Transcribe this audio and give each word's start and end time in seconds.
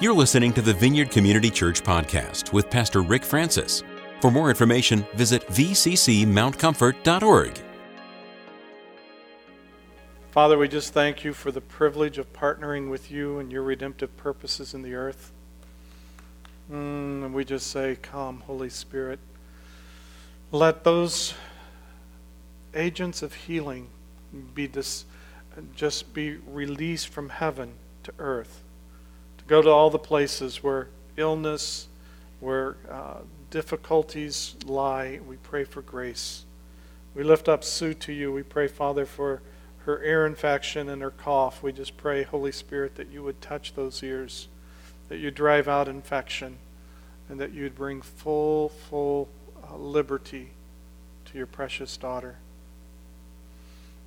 You're 0.00 0.14
listening 0.14 0.52
to 0.54 0.62
the 0.62 0.72
Vineyard 0.72 1.10
Community 1.10 1.50
Church 1.50 1.82
podcast 1.82 2.54
with 2.54 2.70
Pastor 2.70 3.02
Rick 3.02 3.22
Francis. 3.22 3.82
For 4.22 4.30
more 4.30 4.48
information, 4.48 5.06
visit 5.12 5.46
vccmountcomfort.org. 5.48 7.60
Father, 10.30 10.56
we 10.56 10.68
just 10.68 10.94
thank 10.94 11.22
you 11.22 11.34
for 11.34 11.52
the 11.52 11.60
privilege 11.60 12.16
of 12.16 12.32
partnering 12.32 12.88
with 12.88 13.10
you 13.10 13.40
and 13.40 13.52
your 13.52 13.62
redemptive 13.62 14.16
purposes 14.16 14.72
in 14.72 14.80
the 14.80 14.94
earth. 14.94 15.32
Mm, 16.72 17.26
and 17.26 17.34
we 17.34 17.44
just 17.44 17.66
say, 17.66 17.98
Come, 18.00 18.40
Holy 18.46 18.70
Spirit. 18.70 19.18
Let 20.50 20.82
those 20.82 21.34
agents 22.74 23.20
of 23.20 23.34
healing 23.34 23.90
be 24.54 24.66
dis- 24.66 25.04
just 25.76 26.14
be 26.14 26.38
released 26.46 27.08
from 27.08 27.28
heaven 27.28 27.74
to 28.04 28.14
earth 28.18 28.62
Go 29.50 29.60
to 29.60 29.68
all 29.68 29.90
the 29.90 29.98
places 29.98 30.62
where 30.62 30.86
illness, 31.16 31.88
where 32.38 32.76
uh, 32.88 33.16
difficulties 33.50 34.54
lie. 34.64 35.18
We 35.26 35.38
pray 35.38 35.64
for 35.64 35.82
grace. 35.82 36.44
We 37.16 37.24
lift 37.24 37.48
up 37.48 37.64
Sue 37.64 37.94
to 37.94 38.12
you. 38.12 38.32
We 38.32 38.44
pray, 38.44 38.68
Father, 38.68 39.04
for 39.04 39.42
her 39.86 40.04
ear 40.04 40.24
infection 40.24 40.88
and 40.88 41.02
her 41.02 41.10
cough. 41.10 41.64
We 41.64 41.72
just 41.72 41.96
pray, 41.96 42.22
Holy 42.22 42.52
Spirit, 42.52 42.94
that 42.94 43.10
you 43.10 43.24
would 43.24 43.40
touch 43.40 43.74
those 43.74 44.04
ears, 44.04 44.46
that 45.08 45.18
you 45.18 45.32
drive 45.32 45.66
out 45.66 45.88
infection, 45.88 46.58
and 47.28 47.40
that 47.40 47.52
you'd 47.52 47.74
bring 47.74 48.02
full, 48.02 48.68
full 48.68 49.28
uh, 49.68 49.76
liberty 49.76 50.50
to 51.24 51.36
your 51.36 51.48
precious 51.48 51.96
daughter. 51.96 52.36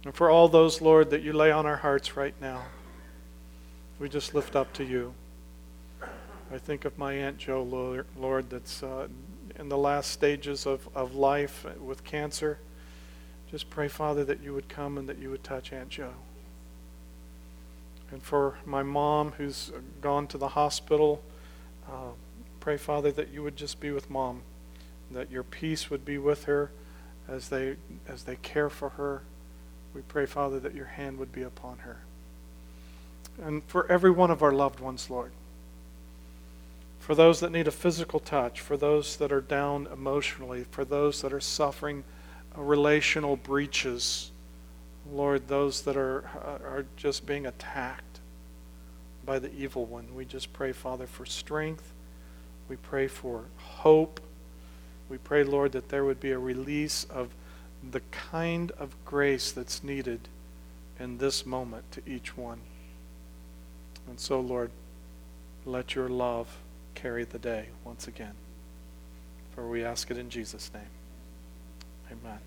And 0.06 0.16
for 0.16 0.30
all 0.30 0.48
those, 0.48 0.80
Lord, 0.80 1.10
that 1.10 1.22
you 1.22 1.34
lay 1.34 1.52
on 1.52 1.66
our 1.66 1.76
hearts 1.76 2.16
right 2.16 2.36
now, 2.40 2.62
we 4.00 4.08
just 4.08 4.34
lift 4.34 4.56
up 4.56 4.72
to 4.76 4.86
you. 4.86 5.14
I 6.54 6.60
think 6.60 6.86
of 6.86 7.00
my 7.00 7.14
Aunt 7.14 7.40
Joe, 7.40 7.64
Lord, 8.16 8.52
that's 8.52 8.84
uh, 8.84 9.08
in 9.58 9.70
the 9.70 9.78
last 9.78 10.12
stages 10.12 10.68
of, 10.68 10.88
of 10.94 11.16
life 11.16 11.66
with 11.82 12.04
cancer. 12.04 12.60
Just 13.50 13.72
pray, 13.72 13.88
Father, 13.88 14.24
that 14.26 14.44
you 14.44 14.54
would 14.54 14.70
come 14.70 15.00
and 15.00 15.10
that 15.10 15.18
you 15.18 15.32
would 15.32 15.44
touch 15.44 15.74
Aunt 15.74 15.90
Joe. 15.90 16.14
And 18.12 18.22
for 18.22 18.60
my 18.68 18.84
mom 18.84 19.32
who's 19.32 19.72
gone 20.00 20.28
to 20.28 20.38
the 20.38 20.50
hospital, 20.50 21.24
uh, 21.90 22.12
pray, 22.60 22.78
Father, 22.78 23.12
that 23.14 23.30
you 23.30 23.42
would 23.42 23.56
just 23.56 23.80
be 23.80 23.90
with 23.90 24.12
mom, 24.12 24.44
that 25.10 25.32
your 25.32 25.42
peace 25.42 25.90
would 25.90 26.06
be 26.06 26.20
with 26.20 26.44
her 26.44 26.70
as 27.28 27.50
they, 27.50 27.78
as 28.08 28.26
they 28.26 28.36
care 28.36 28.70
for 28.70 28.90
her. 28.90 29.24
We 29.96 30.02
pray, 30.02 30.28
Father, 30.28 30.60
that 30.60 30.76
your 30.76 30.86
hand 30.86 31.18
would 31.18 31.32
be 31.32 31.42
upon 31.42 31.80
her. 31.80 32.02
And 33.42 33.64
for 33.64 33.92
every 33.92 34.12
one 34.12 34.30
of 34.30 34.44
our 34.44 34.52
loved 34.52 34.80
ones, 34.80 35.10
Lord, 35.10 35.32
for 37.04 37.16
those 37.16 37.42
that 37.42 37.52
need 37.52 37.68
a 37.68 37.72
physical 37.72 38.22
touch, 38.22 38.62
for 38.62 38.78
those 38.78 39.18
that 39.18 39.30
are 39.30 39.42
down 39.42 39.90
emotionally, 39.92 40.64
for 40.72 40.86
those 40.86 41.22
that 41.22 41.34
are 41.34 41.42
suffering 41.42 42.06
relational 42.56 43.36
breaches. 43.36 44.32
Lord, 45.12 45.50
those 45.50 45.82
that 45.82 45.98
are, 45.98 46.24
are 46.64 46.86
just 46.96 47.26
being 47.26 47.46
attacked 47.46 48.22
by 49.26 49.38
the 49.38 49.54
evil 49.54 49.86
one. 49.86 50.16
We 50.16 50.24
just 50.24 50.54
pray, 50.54 50.72
Father, 50.72 51.06
for 51.06 51.26
strength. 51.26 51.92
We 52.70 52.78
pray 52.78 53.08
for 53.08 53.44
hope. 53.58 54.22
We 55.10 55.18
pray, 55.18 55.44
Lord, 55.44 55.74
that 55.74 55.90
there 55.90 56.06
would 56.06 56.22
be 56.22 56.32
a 56.32 56.40
release 56.40 57.04
of 57.10 57.32
the 57.92 58.02
kind 58.12 58.72
of 58.80 58.96
grace 59.04 59.52
that's 59.52 59.84
needed 59.84 60.30
in 60.98 61.18
this 61.18 61.46
moment 61.46 61.92
to 61.92 62.02
each 62.08 62.38
one. 62.38 62.62
And 64.08 64.22
so, 64.22 64.40
Lord, 64.40 64.72
let 65.66 65.96
your 65.96 66.08
love 66.08 66.60
carry 66.96 67.24
the 67.24 67.40
day 67.40 67.68
once 67.84 68.08
again. 68.08 68.34
For 69.56 69.68
we 69.68 69.84
ask 69.84 70.10
it 70.10 70.18
in 70.18 70.30
Jesus' 70.30 70.72
name. 70.74 70.84
Amen. 72.12 72.40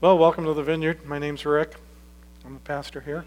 Well, 0.00 0.18
welcome 0.18 0.44
to 0.44 0.54
the 0.54 0.62
vineyard. 0.62 1.04
My 1.06 1.18
name's 1.18 1.46
Rick. 1.46 1.76
I'm 2.44 2.54
the 2.54 2.60
pastor 2.60 3.00
here. 3.00 3.24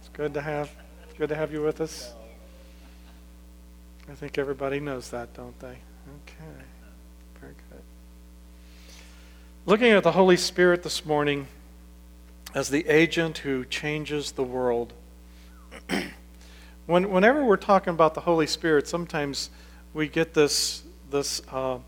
It's 0.00 0.08
good 0.08 0.34
to 0.34 0.40
have 0.40 0.70
good 1.18 1.28
to 1.28 1.36
have 1.36 1.52
you 1.52 1.62
with 1.62 1.80
us. 1.80 2.12
I 4.10 4.14
think 4.14 4.36
everybody 4.36 4.80
knows 4.80 5.10
that, 5.10 5.32
don't 5.34 5.58
they? 5.60 5.66
Okay. 5.68 6.64
Very 7.40 7.54
good. 7.70 7.82
Looking 9.64 9.92
at 9.92 10.02
the 10.02 10.12
Holy 10.12 10.36
Spirit 10.36 10.82
this 10.82 11.06
morning 11.06 11.46
as 12.54 12.68
the 12.68 12.86
agent 12.88 13.38
who 13.38 13.64
changes 13.64 14.32
the 14.32 14.42
world. 14.42 14.92
When, 16.86 17.10
whenever 17.10 17.42
we're 17.42 17.56
talking 17.56 17.94
about 17.94 18.12
the 18.12 18.20
Holy 18.20 18.46
Spirit, 18.46 18.86
sometimes 18.86 19.48
we 19.94 20.06
get 20.06 20.34
this, 20.34 20.82
this 21.10 21.40
uh, 21.50 21.78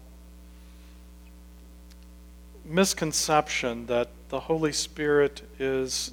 misconception 2.64 3.86
that 3.86 4.08
the 4.30 4.40
Holy 4.40 4.72
Spirit 4.72 5.42
is 5.58 6.12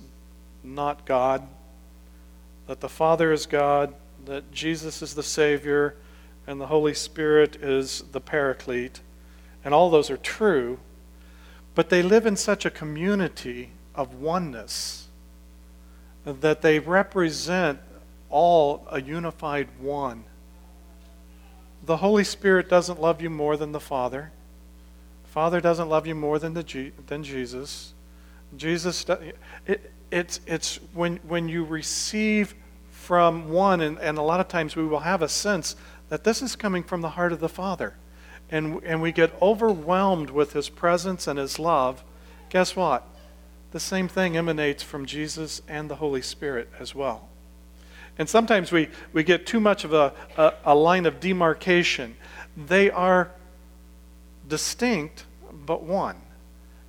not 0.65 1.05
God, 1.05 1.47
that 2.67 2.81
the 2.81 2.89
Father 2.89 3.31
is 3.31 3.45
God, 3.45 3.93
that 4.25 4.51
Jesus 4.51 5.01
is 5.01 5.15
the 5.15 5.23
Savior, 5.23 5.95
and 6.45 6.59
the 6.59 6.67
Holy 6.67 6.93
Spirit 6.93 7.55
is 7.55 8.03
the 8.11 8.19
Paraclete. 8.19 8.99
And 9.63 9.73
all 9.73 9.89
those 9.89 10.09
are 10.09 10.17
true, 10.17 10.77
but 11.73 11.89
they 11.89 12.01
live 12.01 12.25
in 12.25 12.35
such 12.35 12.65
a 12.65 12.69
community 12.69 13.71
of 13.95 14.15
oneness 14.15 15.07
that 16.25 16.61
they 16.61 16.79
represent 16.79 17.79
all 18.33 18.85
a 18.89 18.99
unified 18.99 19.67
one. 19.79 20.23
The 21.85 21.97
Holy 21.97 22.23
Spirit 22.23 22.67
doesn't 22.67 22.99
love 22.99 23.21
you 23.21 23.29
more 23.29 23.55
than 23.55 23.71
the 23.73 23.79
Father. 23.79 24.31
The 25.23 25.29
Father 25.29 25.61
doesn't 25.61 25.87
love 25.87 26.07
you 26.07 26.15
more 26.15 26.39
than, 26.39 26.55
the 26.55 26.91
than 27.07 27.23
Jesus. 27.23 27.93
Jesus, 28.57 29.05
it, 29.67 29.91
it's, 30.11 30.39
it's 30.47 30.79
when, 30.93 31.17
when 31.27 31.47
you 31.47 31.63
receive 31.63 32.55
from 32.89 33.51
one, 33.51 33.81
and, 33.81 33.99
and 33.99 34.17
a 34.17 34.21
lot 34.21 34.39
of 34.39 34.47
times 34.47 34.75
we 34.75 34.85
will 34.85 35.01
have 35.01 35.21
a 35.21 35.29
sense 35.29 35.75
that 36.09 36.23
this 36.23 36.41
is 36.41 36.55
coming 36.55 36.81
from 36.83 37.01
the 37.01 37.09
heart 37.09 37.33
of 37.33 37.39
the 37.39 37.49
Father. 37.49 37.93
And, 38.49 38.81
and 38.83 38.99
we 39.01 39.11
get 39.11 39.31
overwhelmed 39.41 40.31
with 40.31 40.53
His 40.53 40.69
presence 40.69 41.27
and 41.27 41.37
His 41.37 41.59
love. 41.59 42.03
Guess 42.49 42.75
what? 42.75 43.07
The 43.71 43.79
same 43.79 44.07
thing 44.07 44.37
emanates 44.37 44.81
from 44.81 45.05
Jesus 45.05 45.61
and 45.67 45.87
the 45.89 45.95
Holy 45.95 46.21
Spirit 46.21 46.69
as 46.79 46.95
well. 46.95 47.29
And 48.17 48.29
sometimes 48.29 48.71
we, 48.71 48.89
we 49.11 49.23
get 49.23 49.45
too 49.45 49.59
much 49.59 49.83
of 49.83 49.93
a, 49.93 50.13
a, 50.37 50.53
a 50.65 50.75
line 50.75 51.05
of 51.05 51.19
demarcation. 51.19 52.15
They 52.55 52.91
are 52.91 53.31
distinct, 54.47 55.25
but 55.65 55.83
one. 55.83 56.17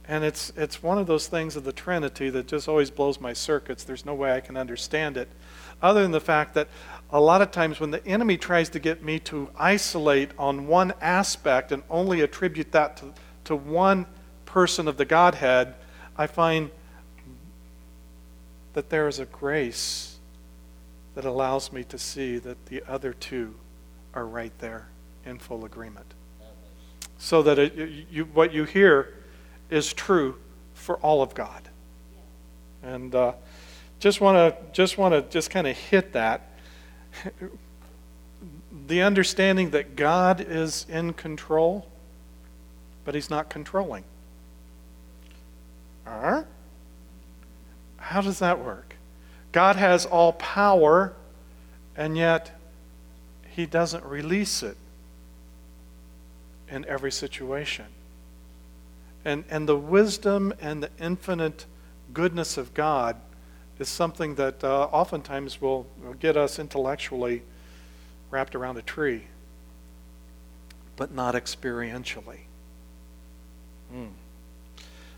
And 0.06 0.22
it's, 0.22 0.52
it's 0.54 0.82
one 0.82 0.98
of 0.98 1.06
those 1.06 1.28
things 1.28 1.56
of 1.56 1.64
the 1.64 1.72
Trinity 1.72 2.28
that 2.28 2.46
just 2.46 2.68
always 2.68 2.90
blows 2.90 3.20
my 3.20 3.32
circuits. 3.32 3.84
There's 3.84 4.04
no 4.04 4.14
way 4.14 4.32
I 4.32 4.40
can 4.40 4.56
understand 4.56 5.16
it, 5.16 5.30
other 5.80 6.02
than 6.02 6.10
the 6.10 6.20
fact 6.20 6.52
that 6.54 6.68
a 7.10 7.20
lot 7.20 7.40
of 7.40 7.50
times 7.50 7.80
when 7.80 7.90
the 7.90 8.06
enemy 8.06 8.36
tries 8.36 8.68
to 8.70 8.78
get 8.78 9.02
me 9.02 9.18
to 9.20 9.48
isolate 9.56 10.32
on 10.38 10.66
one 10.66 10.92
aspect 11.00 11.72
and 11.72 11.82
only 11.88 12.20
attribute 12.20 12.72
that 12.72 12.98
to, 12.98 13.14
to 13.44 13.56
one 13.56 14.04
person 14.44 14.88
of 14.88 14.98
the 14.98 15.04
Godhead, 15.06 15.74
I 16.18 16.26
find 16.26 16.70
that 18.74 18.90
there 18.90 19.08
is 19.08 19.18
a 19.18 19.24
grace 19.24 20.13
that 21.14 21.25
allows 21.25 21.72
me 21.72 21.84
to 21.84 21.98
see 21.98 22.38
that 22.38 22.66
the 22.66 22.82
other 22.88 23.12
two 23.12 23.54
are 24.14 24.26
right 24.26 24.52
there 24.58 24.88
in 25.25 25.38
full 25.38 25.64
agreement. 25.64 26.06
So 27.19 27.42
that 27.42 27.58
it, 27.58 28.06
you, 28.10 28.25
what 28.25 28.52
you 28.52 28.64
hear 28.64 29.14
is 29.70 29.92
true 29.92 30.36
for 30.75 30.97
all 30.97 31.22
of 31.22 31.34
God. 31.34 31.69
And 32.82 33.14
uh, 33.14 33.32
just 33.98 34.20
want 34.20 34.36
to 34.36 34.72
just 34.72 34.98
want 34.98 35.14
to 35.14 35.22
just 35.30 35.50
kind 35.50 35.66
of 35.66 35.76
hit 35.76 36.12
that. 36.12 36.50
the 38.87 39.02
understanding 39.02 39.70
that 39.70 39.96
God 39.96 40.40
is 40.40 40.84
in 40.88 41.14
control, 41.14 41.88
but 43.05 43.14
He's 43.14 43.31
not 43.31 43.49
controlling. 43.49 44.05
Uh, 46.06 46.43
how 47.96 48.20
does 48.20 48.40
that 48.40 48.58
work? 48.58 48.94
God 49.54 49.76
has 49.76 50.04
all 50.04 50.32
power, 50.32 51.12
and 51.96 52.18
yet 52.18 52.50
He 53.48 53.66
doesn't 53.66 54.04
release 54.04 54.64
it 54.64 54.76
in 56.68 56.84
every 56.86 57.12
situation. 57.12 57.84
And, 59.24 59.44
and 59.48 59.68
the 59.68 59.76
wisdom 59.76 60.52
and 60.60 60.82
the 60.82 60.90
infinite 60.98 61.66
goodness 62.12 62.56
of 62.56 62.74
God 62.74 63.14
is 63.78 63.88
something 63.88 64.34
that 64.34 64.64
uh, 64.64 64.88
oftentimes 64.90 65.60
will, 65.60 65.86
will 66.02 66.14
get 66.14 66.36
us 66.36 66.58
intellectually 66.58 67.42
wrapped 68.32 68.56
around 68.56 68.76
a 68.76 68.82
tree, 68.82 69.28
but 70.96 71.14
not 71.14 71.36
experientially. 71.36 72.40
Mm. 73.94 74.08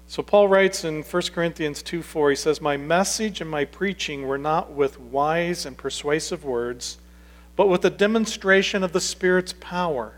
So 0.08 0.23
Paul 0.23 0.49
writes 0.49 0.85
in 0.85 1.03
1 1.03 1.23
Corinthians 1.35 1.82
2 1.82 2.03
4, 2.03 2.31
he 2.31 2.37
says, 2.37 2.61
My 2.61 2.76
message 2.76 3.41
and 3.41 3.50
my 3.50 3.64
preaching 3.64 4.26
were 4.26 4.38
not 4.38 4.73
with 4.73 5.00
wise 5.00 5.67
and 5.67 5.76
persuasive 5.76 6.44
words, 6.44 6.99
but 7.56 7.69
with 7.69 7.85
a 7.85 7.91
demonstration 7.91 8.85
of 8.85 8.93
the 8.93 9.00
Spirit's 9.00 9.55
power, 9.58 10.14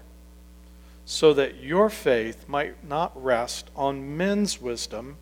so 1.06 1.32
that 1.32 1.62
your 1.62 1.88
faith 1.88 2.46
might 2.46 2.87
not 2.87 3.12
rest 3.23 3.70
on 3.75 4.17
men's 4.17 4.61
wisdom, 4.61 5.17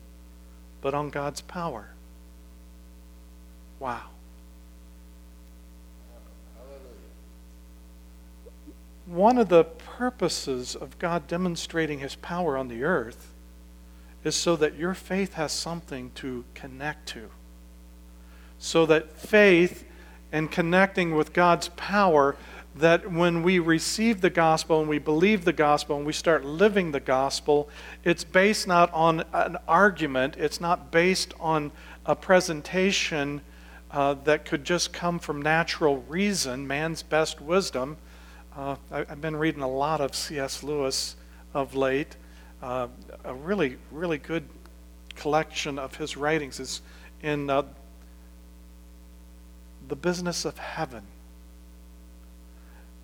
but 0.81 0.93
on 0.93 1.09
God's 1.09 1.41
power. 1.41 1.91
Wow. 3.79 4.09
One 9.05 9.37
of 9.37 9.47
the 9.47 9.63
purposes 9.63 10.75
of 10.75 10.99
God 10.99 11.27
demonstrating 11.27 11.99
his 11.99 12.15
power 12.15 12.57
on 12.57 12.67
the 12.67 12.83
earth 12.83 13.33
is 14.27 14.35
so 14.35 14.55
that 14.57 14.75
your 14.75 14.93
faith 14.93 15.33
has 15.33 15.51
something 15.51 16.11
to 16.15 16.43
connect 16.53 17.07
to. 17.09 17.29
So 18.59 18.85
that 18.85 19.11
faith 19.11 19.85
and 20.31 20.51
connecting 20.51 21.15
with 21.15 21.33
God's 21.33 21.69
power, 21.69 22.35
that 22.75 23.11
when 23.11 23.41
we 23.41 23.59
receive 23.59 24.21
the 24.21 24.29
gospel 24.29 24.79
and 24.79 24.89
we 24.89 24.99
believe 24.99 25.45
the 25.45 25.53
gospel 25.53 25.97
and 25.97 26.05
we 26.05 26.13
start 26.13 26.45
living 26.45 26.91
the 26.91 26.99
gospel, 26.99 27.69
it's 28.03 28.23
based 28.23 28.67
not 28.67 28.93
on 28.93 29.23
an 29.33 29.57
argument, 29.67 30.35
it's 30.37 30.61
not 30.61 30.91
based 30.91 31.33
on 31.39 31.71
a 32.05 32.15
presentation 32.15 33.41
uh, 33.91 34.15
that 34.25 34.45
could 34.45 34.63
just 34.63 34.91
come 34.91 35.17
from 35.17 35.41
natural 35.41 36.03
reason, 36.03 36.67
man's 36.67 37.03
best 37.03 37.39
wisdom. 37.39 37.97
Uh, 38.55 38.75
I, 38.91 38.97
have 39.05 39.21
been 39.21 39.35
reading 39.35 39.61
a 39.61 39.69
lot 39.69 40.01
of 40.01 40.13
C.S. 40.15 40.63
Lewis 40.63 41.15
of 41.53 41.73
late. 41.73 42.15
Uh, 42.61 42.87
a 43.23 43.33
really, 43.33 43.77
really 43.91 44.17
good 44.17 44.43
collection 45.15 45.77
of 45.77 45.95
his 45.95 46.17
writings 46.17 46.59
is 46.59 46.81
in 47.21 47.49
uh, 47.49 47.63
The 49.87 49.95
Business 49.95 50.45
of 50.45 50.57
Heaven. 50.57 51.03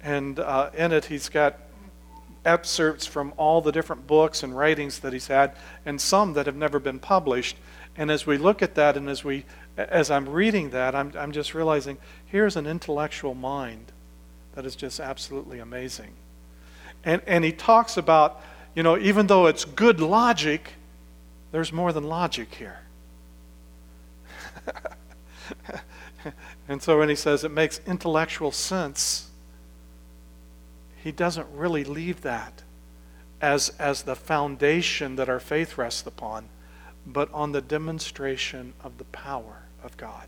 And 0.02 0.40
uh, 0.40 0.72
in 0.76 0.92
it, 0.92 1.06
he's 1.06 1.30
got 1.30 1.60
excerpts 2.46 3.06
from 3.06 3.34
all 3.38 3.62
the 3.62 3.72
different 3.72 4.06
books 4.08 4.44
and 4.44 4.58
writings 4.58 5.00
that 5.00 5.14
he's 5.14 5.28
had, 5.28 5.56
and 5.86 6.00
some 6.02 6.34
that 6.34 6.46
have 6.46 6.56
never 6.56 6.80
been 6.80 7.00
published. 7.00 7.56
And 7.96 8.12
as 8.12 8.26
we 8.26 8.38
look 8.38 8.62
at 8.62 8.76
that, 8.76 8.98
and 8.98 9.08
as 9.08 9.24
we, 9.24 9.46
as 9.78 10.10
I'm 10.10 10.28
reading 10.28 10.72
that, 10.72 10.96
I'm, 10.96 11.14
I'm 11.18 11.32
just 11.32 11.54
realizing 11.54 11.98
here's 12.26 12.56
an 12.58 12.66
intellectual 12.66 13.34
mind 13.34 13.92
that 14.56 14.66
is 14.66 14.76
just 14.76 15.00
absolutely 15.00 15.60
amazing. 15.60 16.14
And, 17.04 17.22
and 17.28 17.44
he 17.44 17.52
talks 17.52 17.98
about 17.98 18.42
you 18.76 18.84
know, 18.84 18.98
even 18.98 19.28
though 19.28 19.48
it's 19.48 19.66
good 19.66 20.00
logic, 20.00 20.74
there's 21.52 21.72
more 21.72 21.94
than 21.94 22.04
logic 22.04 22.54
here. 22.56 22.80
and 26.68 26.82
so 26.82 26.98
when 27.00 27.10
he 27.10 27.16
says 27.16 27.44
it 27.44 27.52
makes 27.52 27.80
intellectual 27.86 28.52
sense, 28.52 29.30
he 31.04 31.12
doesn't 31.12 31.48
really 31.54 31.84
leave 31.84 32.22
that 32.22 32.64
as, 33.42 33.70
as 33.78 34.04
the 34.04 34.16
foundation 34.16 35.18
that 35.18 35.28
our 35.28 35.40
faith 35.40 35.78
rests 35.78 36.08
upon, 36.08 36.48
but 37.06 37.30
on 37.34 37.52
the 37.52 37.62
demonstration 37.62 38.74
of 38.82 38.98
the 38.98 39.04
power 39.06 39.64
of 39.84 39.98
God 39.98 40.28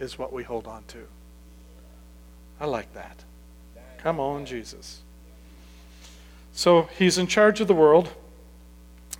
is 0.00 0.18
what 0.18 0.32
we 0.32 0.42
hold 0.42 0.66
on 0.66 0.82
to. 0.88 1.06
I 2.60 2.66
like 2.66 2.92
that. 2.94 3.24
Come 3.98 4.18
on, 4.18 4.44
Jesus. 4.44 5.02
So 6.56 6.88
he's 6.98 7.18
in 7.18 7.26
charge 7.26 7.60
of 7.60 7.68
the 7.68 7.74
world. 7.74 8.08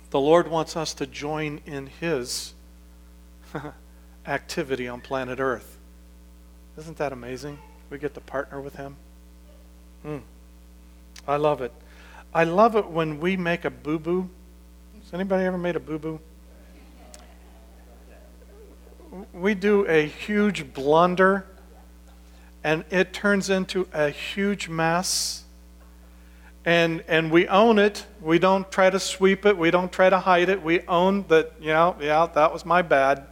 The 0.09 0.19
Lord 0.19 0.47
wants 0.47 0.75
us 0.75 0.95
to 0.95 1.05
join 1.05 1.61
in 1.67 1.85
his 1.85 2.55
activity 4.25 4.87
on 4.87 5.01
planet 5.01 5.39
Earth. 5.39 5.77
Isn't 6.79 6.97
that 6.97 7.13
amazing? 7.13 7.59
We 7.91 7.99
get 7.99 8.15
to 8.15 8.21
partner 8.21 8.59
with 8.59 8.75
him. 8.77 8.95
Mm. 10.03 10.21
I 11.27 11.35
love 11.35 11.61
it. 11.61 11.71
I 12.33 12.43
love 12.43 12.75
it 12.75 12.87
when 12.87 13.19
we 13.19 13.37
make 13.37 13.65
a 13.65 13.69
boo 13.69 13.99
boo. 13.99 14.29
Has 15.03 15.13
anybody 15.13 15.45
ever 15.45 15.59
made 15.59 15.75
a 15.75 15.79
boo 15.79 15.99
boo? 15.99 16.19
We 19.31 19.53
do 19.53 19.85
a 19.85 20.07
huge 20.07 20.73
blunder 20.73 21.45
and 22.63 22.83
it 22.89 23.13
turns 23.13 23.51
into 23.51 23.87
a 23.93 24.09
huge 24.09 24.67
mess 24.67 25.43
and 26.67 27.01
and 27.07 27.31
we 27.31 27.47
own 27.47 27.79
it. 27.79 28.05
We 28.21 28.39
don't 28.39 28.69
try 28.69 28.89
to 28.89 28.99
sweep 28.99 29.45
it. 29.45 29.57
We 29.57 29.71
don't 29.71 29.89
try 29.89 30.09
to 30.09 30.19
hide 30.19 30.49
it. 30.49 30.61
We 30.61 30.81
own 30.81 31.25
that. 31.29 31.53
Yeah, 31.61 31.93
yeah, 31.99 32.27
that 32.35 32.51
was 32.51 32.65
my 32.65 32.81
bad. 32.81 33.25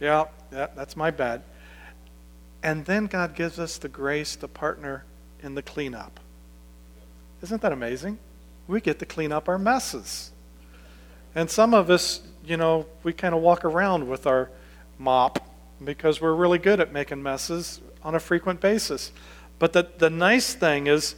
Yeah, 0.00 0.26
yeah, 0.52 0.68
that's 0.76 0.96
my 0.96 1.10
bad. 1.10 1.42
And 2.62 2.84
then 2.84 3.06
God 3.06 3.34
gives 3.34 3.58
us 3.58 3.76
the 3.76 3.88
grace 3.88 4.36
to 4.36 4.46
partner 4.46 5.04
in 5.42 5.56
the 5.56 5.62
cleanup. 5.62 6.20
Isn't 7.42 7.60
that 7.62 7.72
amazing? 7.72 8.18
We 8.68 8.80
get 8.80 9.00
to 9.00 9.06
clean 9.06 9.32
up 9.32 9.48
our 9.48 9.58
messes. 9.58 10.30
And 11.34 11.50
some 11.50 11.74
of 11.74 11.90
us, 11.90 12.22
you 12.44 12.56
know, 12.56 12.86
we 13.02 13.12
kind 13.12 13.34
of 13.34 13.42
walk 13.42 13.64
around 13.64 14.08
with 14.08 14.28
our 14.28 14.48
mop 14.96 15.40
because 15.84 16.20
we're 16.20 16.34
really 16.34 16.58
good 16.58 16.78
at 16.78 16.92
making 16.92 17.20
messes 17.20 17.80
on 18.04 18.14
a 18.14 18.20
frequent 18.20 18.60
basis. 18.60 19.10
But 19.58 19.72
the, 19.72 19.88
the 19.98 20.10
nice 20.10 20.54
thing 20.54 20.86
is, 20.86 21.16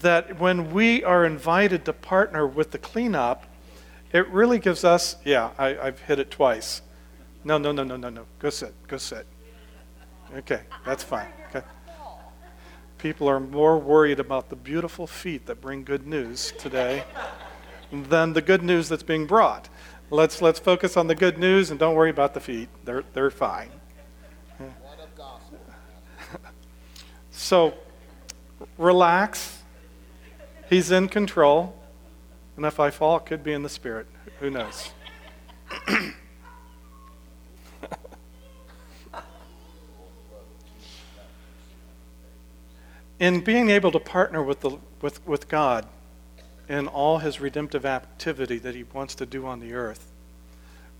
that 0.00 0.38
when 0.38 0.72
we 0.72 1.02
are 1.02 1.24
invited 1.24 1.84
to 1.86 1.92
partner 1.92 2.46
with 2.46 2.70
the 2.70 2.78
cleanup, 2.78 3.44
it 4.12 4.28
really 4.28 4.58
gives 4.58 4.84
us, 4.84 5.16
yeah, 5.24 5.50
I, 5.58 5.68
have 5.74 6.00
hit 6.00 6.18
it 6.18 6.30
twice. 6.30 6.82
No, 7.44 7.58
no, 7.58 7.72
no, 7.72 7.84
no, 7.84 7.96
no, 7.96 8.10
no. 8.10 8.26
Go 8.38 8.50
sit. 8.50 8.74
Go 8.86 8.96
sit. 8.96 9.26
Okay, 10.36 10.60
that's 10.84 11.02
fine. 11.02 11.28
Okay. 11.48 11.66
People 12.98 13.28
are 13.28 13.40
more 13.40 13.78
worried 13.78 14.20
about 14.20 14.50
the 14.50 14.56
beautiful 14.56 15.06
feet 15.06 15.46
that 15.46 15.60
bring 15.60 15.84
good 15.84 16.06
news 16.06 16.52
today 16.58 17.04
than 17.92 18.32
the 18.32 18.42
good 18.42 18.62
news 18.62 18.88
that's 18.88 19.02
being 19.02 19.26
brought. 19.26 19.68
Let's, 20.10 20.42
let's 20.42 20.58
focus 20.58 20.96
on 20.96 21.06
the 21.06 21.14
good 21.14 21.38
news 21.38 21.70
and 21.70 21.78
don't 21.78 21.94
worry 21.94 22.10
about 22.10 22.34
the 22.34 22.40
feet. 22.40 22.68
They're, 22.84 23.04
they're 23.14 23.30
fine. 23.30 23.70
so, 27.30 27.74
relax 28.76 29.57
He's 30.68 30.90
in 30.90 31.08
control. 31.08 31.74
And 32.56 32.66
if 32.66 32.80
I 32.80 32.90
fall, 32.90 33.16
it 33.18 33.26
could 33.26 33.44
be 33.44 33.52
in 33.52 33.62
the 33.62 33.68
spirit. 33.68 34.06
Who 34.40 34.50
knows? 34.50 34.90
in 43.20 43.40
being 43.40 43.70
able 43.70 43.92
to 43.92 44.00
partner 44.00 44.42
with, 44.42 44.60
the, 44.60 44.78
with, 45.00 45.26
with 45.26 45.48
God 45.48 45.86
in 46.68 46.86
all 46.88 47.18
his 47.18 47.40
redemptive 47.40 47.86
activity 47.86 48.58
that 48.58 48.74
he 48.74 48.82
wants 48.82 49.14
to 49.14 49.24
do 49.24 49.46
on 49.46 49.60
the 49.60 49.72
earth, 49.72 50.10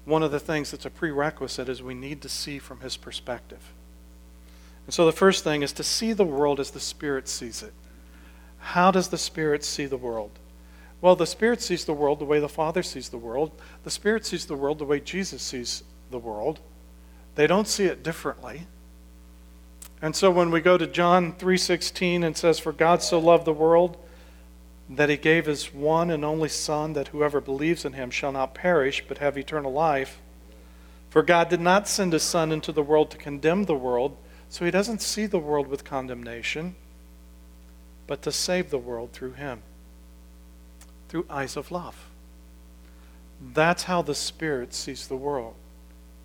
one 0.05 0.23
of 0.23 0.31
the 0.31 0.41
things 0.41 0.71
that's 0.71 0.87
a 0.87 0.91
prerequisite 0.91 1.69
is 1.69 1.83
we 1.83 1.95
need 1.95 2.23
to 2.23 2.29
see 2.29 2.59
from 2.59 2.81
his 2.81 2.97
perspective. 2.97 3.73
And 4.87 4.95
so 4.95 5.05
the 5.05 5.13
first 5.13 5.45
thing 5.45 5.61
is 5.63 5.73
to 5.75 5.83
see 5.83 6.15
the 6.15 6.25
world 6.25 6.61
as 6.61 6.71
the 6.71 6.81
Spirit 6.81 7.29
sees 7.29 7.63
it. 7.63 7.75
How 8.59 8.91
does 8.91 9.09
the 9.09 9.19
Spirit 9.19 9.65
see 9.65 9.87
the 9.87 9.97
world? 9.97 10.31
Well, 11.01 11.17
the 11.17 11.27
Spirit 11.27 11.63
sees 11.63 11.85
the 11.85 11.93
world 11.93 12.19
the 12.19 12.25
way 12.25 12.41
the 12.41 12.49
Father 12.49 12.83
sees 12.83 13.09
the 13.09 13.19
world. 13.19 13.53
The 13.85 13.91
Spirit 13.91 14.27
sees 14.27 14.47
the 14.47 14.57
world 14.57 14.79
the 14.79 14.85
way 14.85 15.01
Jesus 15.01 15.43
sees 15.43 15.85
the 16.11 16.19
world. 16.19 16.61
They 17.37 17.47
don't 17.47 17.69
see 17.69 17.85
it 17.85 18.03
differently. 18.03 18.67
And 20.03 20.15
so 20.15 20.31
when 20.31 20.51
we 20.51 20.61
go 20.61 20.77
to 20.77 20.87
John 20.87 21.33
3:16 21.33 22.25
and 22.25 22.37
says 22.37 22.59
for 22.59 22.73
God 22.73 23.03
so 23.03 23.19
loved 23.19 23.45
the 23.45 23.53
world 23.53 23.97
that 24.89 25.09
he 25.09 25.17
gave 25.17 25.47
his 25.47 25.73
one 25.73 26.11
and 26.11 26.25
only 26.25 26.49
son 26.49 26.95
that 26.95 27.09
whoever 27.09 27.41
believes 27.41 27.85
in 27.85 27.93
him 27.93 28.11
shall 28.11 28.33
not 28.33 28.55
perish 28.55 29.05
but 29.07 29.19
have 29.19 29.37
eternal 29.37 29.73
life. 29.73 30.19
For 31.11 31.23
God 31.23 31.49
did 31.49 31.61
not 31.61 31.89
send 31.89 32.13
his 32.13 32.23
son 32.23 32.53
into 32.53 32.73
the 32.73 32.83
world 32.83 33.11
to 33.11 33.19
condemn 33.19 33.65
the 33.65 33.75
world, 33.75 34.17
so 34.49 34.65
he 34.65 34.71
doesn't 34.71 35.03
see 35.03 35.27
the 35.27 35.39
world 35.39 35.67
with 35.67 35.85
condemnation 35.85 36.75
but 38.09 38.23
to 38.23 38.33
save 38.33 38.71
the 38.71 38.79
world 38.79 39.13
through 39.13 39.35
him, 39.35 39.63
through 41.09 41.27
eyes 41.31 41.57
of 41.57 41.71
love. 41.71 42.09
That's 43.41 43.85
how 43.85 44.03
the 44.03 44.17
Spirit 44.17 44.75
sees 44.75 45.07
the 45.07 45.17
world. 45.17 45.55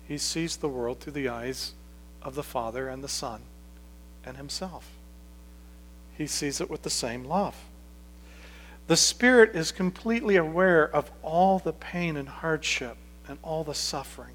He 0.08 0.18
sees 0.18 0.56
the 0.56 0.68
world 0.68 0.98
through 0.98 1.12
the 1.12 1.28
eyes 1.28 1.74
of 2.22 2.34
the 2.34 2.42
Father 2.42 2.88
and 2.88 3.04
the 3.04 3.08
Son 3.08 3.42
and 4.24 4.36
Himself. 4.36 4.90
He 6.16 6.26
sees 6.26 6.60
it 6.60 6.70
with 6.70 6.82
the 6.82 6.90
same 6.90 7.24
love. 7.24 7.54
The 8.86 8.96
Spirit 8.96 9.54
is 9.54 9.70
completely 9.70 10.36
aware 10.36 10.84
of 10.84 11.10
all 11.22 11.58
the 11.58 11.72
pain 11.72 12.16
and 12.16 12.28
hardship 12.28 12.96
and 13.28 13.38
all 13.42 13.62
the 13.62 13.74
suffering. 13.74 14.34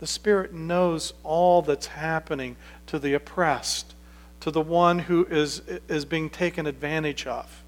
The 0.00 0.06
Spirit 0.06 0.52
knows 0.52 1.14
all 1.22 1.62
that's 1.62 1.86
happening 1.86 2.56
to 2.86 2.98
the 2.98 3.14
oppressed 3.14 3.94
to 4.42 4.50
the 4.50 4.60
one 4.60 4.98
who 4.98 5.24
is, 5.26 5.62
is 5.88 6.04
being 6.04 6.28
taken 6.28 6.66
advantage 6.66 7.28
of. 7.28 7.62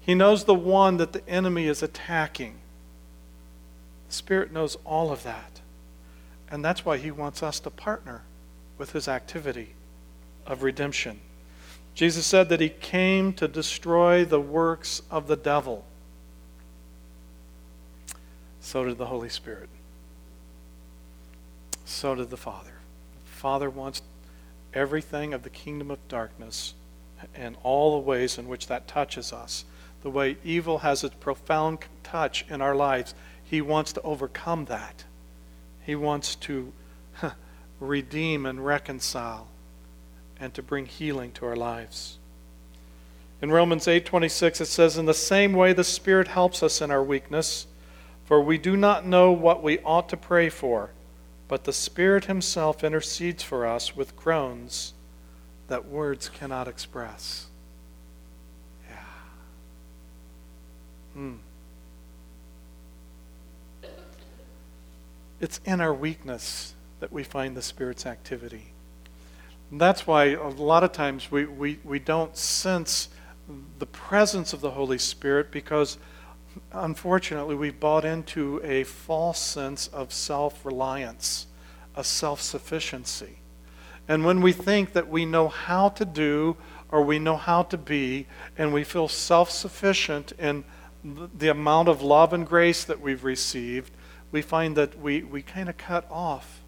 He 0.00 0.14
knows 0.14 0.44
the 0.44 0.54
one 0.54 0.96
that 0.96 1.12
the 1.12 1.26
enemy 1.28 1.66
is 1.66 1.82
attacking. 1.82 2.54
The 4.08 4.14
Spirit 4.14 4.50
knows 4.50 4.78
all 4.86 5.12
of 5.12 5.24
that. 5.24 5.60
And 6.50 6.64
that's 6.64 6.86
why 6.86 6.96
He 6.96 7.10
wants 7.10 7.42
us 7.42 7.60
to 7.60 7.70
partner 7.70 8.22
with 8.78 8.92
His 8.92 9.08
activity 9.08 9.74
of 10.46 10.62
redemption. 10.62 11.20
Jesus 11.94 12.24
said 12.24 12.48
that 12.48 12.62
He 12.62 12.70
came 12.70 13.34
to 13.34 13.46
destroy 13.46 14.24
the 14.24 14.40
works 14.40 15.02
of 15.10 15.26
the 15.26 15.36
devil. 15.36 15.84
So 18.62 18.86
did 18.86 18.96
the 18.96 19.06
Holy 19.06 19.28
Spirit. 19.28 19.68
So 21.84 22.14
did 22.14 22.30
the 22.30 22.38
Father. 22.38 22.72
The 23.26 23.32
Father 23.32 23.68
wants 23.68 24.00
everything 24.74 25.34
of 25.34 25.42
the 25.42 25.50
kingdom 25.50 25.90
of 25.90 26.06
darkness 26.08 26.74
and 27.34 27.56
all 27.62 27.92
the 27.92 28.06
ways 28.06 28.38
in 28.38 28.48
which 28.48 28.66
that 28.66 28.88
touches 28.88 29.32
us. 29.32 29.64
The 30.02 30.10
way 30.10 30.36
evil 30.42 30.78
has 30.78 31.04
its 31.04 31.14
profound 31.16 31.80
touch 32.02 32.44
in 32.48 32.62
our 32.62 32.74
lives, 32.74 33.14
He 33.44 33.60
wants 33.60 33.92
to 33.94 34.02
overcome 34.02 34.66
that. 34.66 35.04
He 35.84 35.94
wants 35.94 36.34
to 36.36 36.72
redeem 37.80 38.46
and 38.46 38.64
reconcile 38.64 39.48
and 40.38 40.54
to 40.54 40.62
bring 40.62 40.86
healing 40.86 41.32
to 41.32 41.46
our 41.46 41.56
lives. 41.56 42.18
In 43.42 43.50
Romans 43.50 43.86
8:26 43.86 44.60
it 44.60 44.66
says 44.66 44.98
in 44.98 45.06
the 45.06 45.14
same 45.14 45.52
way 45.52 45.72
the 45.72 45.84
spirit 45.84 46.28
helps 46.28 46.62
us 46.62 46.80
in 46.80 46.90
our 46.90 47.02
weakness 47.02 47.66
for 48.24 48.40
we 48.40 48.58
do 48.58 48.76
not 48.76 49.06
know 49.06 49.32
what 49.32 49.62
we 49.62 49.78
ought 49.80 50.08
to 50.10 50.16
pray 50.16 50.48
for 50.48 50.90
but 51.50 51.64
the 51.64 51.72
spirit 51.72 52.26
himself 52.26 52.84
intercedes 52.84 53.42
for 53.42 53.66
us 53.66 53.96
with 53.96 54.14
groans 54.14 54.94
that 55.66 55.84
words 55.84 56.28
cannot 56.28 56.68
express. 56.68 57.46
Yeah. 58.88 58.96
Hmm. 61.14 61.34
It's 65.40 65.60
in 65.64 65.80
our 65.80 65.92
weakness 65.92 66.74
that 67.00 67.10
we 67.10 67.24
find 67.24 67.56
the 67.56 67.62
Spirit's 67.62 68.06
activity. 68.06 68.66
And 69.72 69.80
that's 69.80 70.06
why 70.06 70.26
a 70.34 70.48
lot 70.48 70.84
of 70.84 70.92
times 70.92 71.32
we, 71.32 71.46
we, 71.46 71.80
we 71.82 71.98
don't 71.98 72.36
sense 72.36 73.08
the 73.80 73.86
presence 73.86 74.52
of 74.52 74.60
the 74.60 74.70
Holy 74.70 74.98
Spirit 74.98 75.50
because 75.50 75.98
unfortunately 76.72 77.54
we've 77.54 77.80
bought 77.80 78.04
into 78.04 78.60
a 78.62 78.84
false 78.84 79.38
sense 79.38 79.88
of 79.88 80.12
self 80.12 80.64
reliance, 80.64 81.46
a 81.94 82.04
self 82.04 82.40
sufficiency. 82.40 83.38
And 84.08 84.24
when 84.24 84.42
we 84.42 84.52
think 84.52 84.92
that 84.92 85.08
we 85.08 85.24
know 85.24 85.48
how 85.48 85.88
to 85.90 86.04
do 86.04 86.56
or 86.90 87.02
we 87.02 87.18
know 87.18 87.36
how 87.36 87.62
to 87.62 87.78
be, 87.78 88.26
and 88.58 88.72
we 88.72 88.82
feel 88.82 89.08
self 89.08 89.50
sufficient 89.50 90.32
in 90.38 90.64
the 91.02 91.48
amount 91.48 91.88
of 91.88 92.02
love 92.02 92.32
and 92.32 92.46
grace 92.46 92.84
that 92.84 93.00
we've 93.00 93.24
received, 93.24 93.92
we 94.32 94.42
find 94.42 94.76
that 94.76 94.98
we, 94.98 95.22
we 95.22 95.42
kind 95.42 95.68
of 95.68 95.76
cut 95.76 96.06
off 96.10 96.60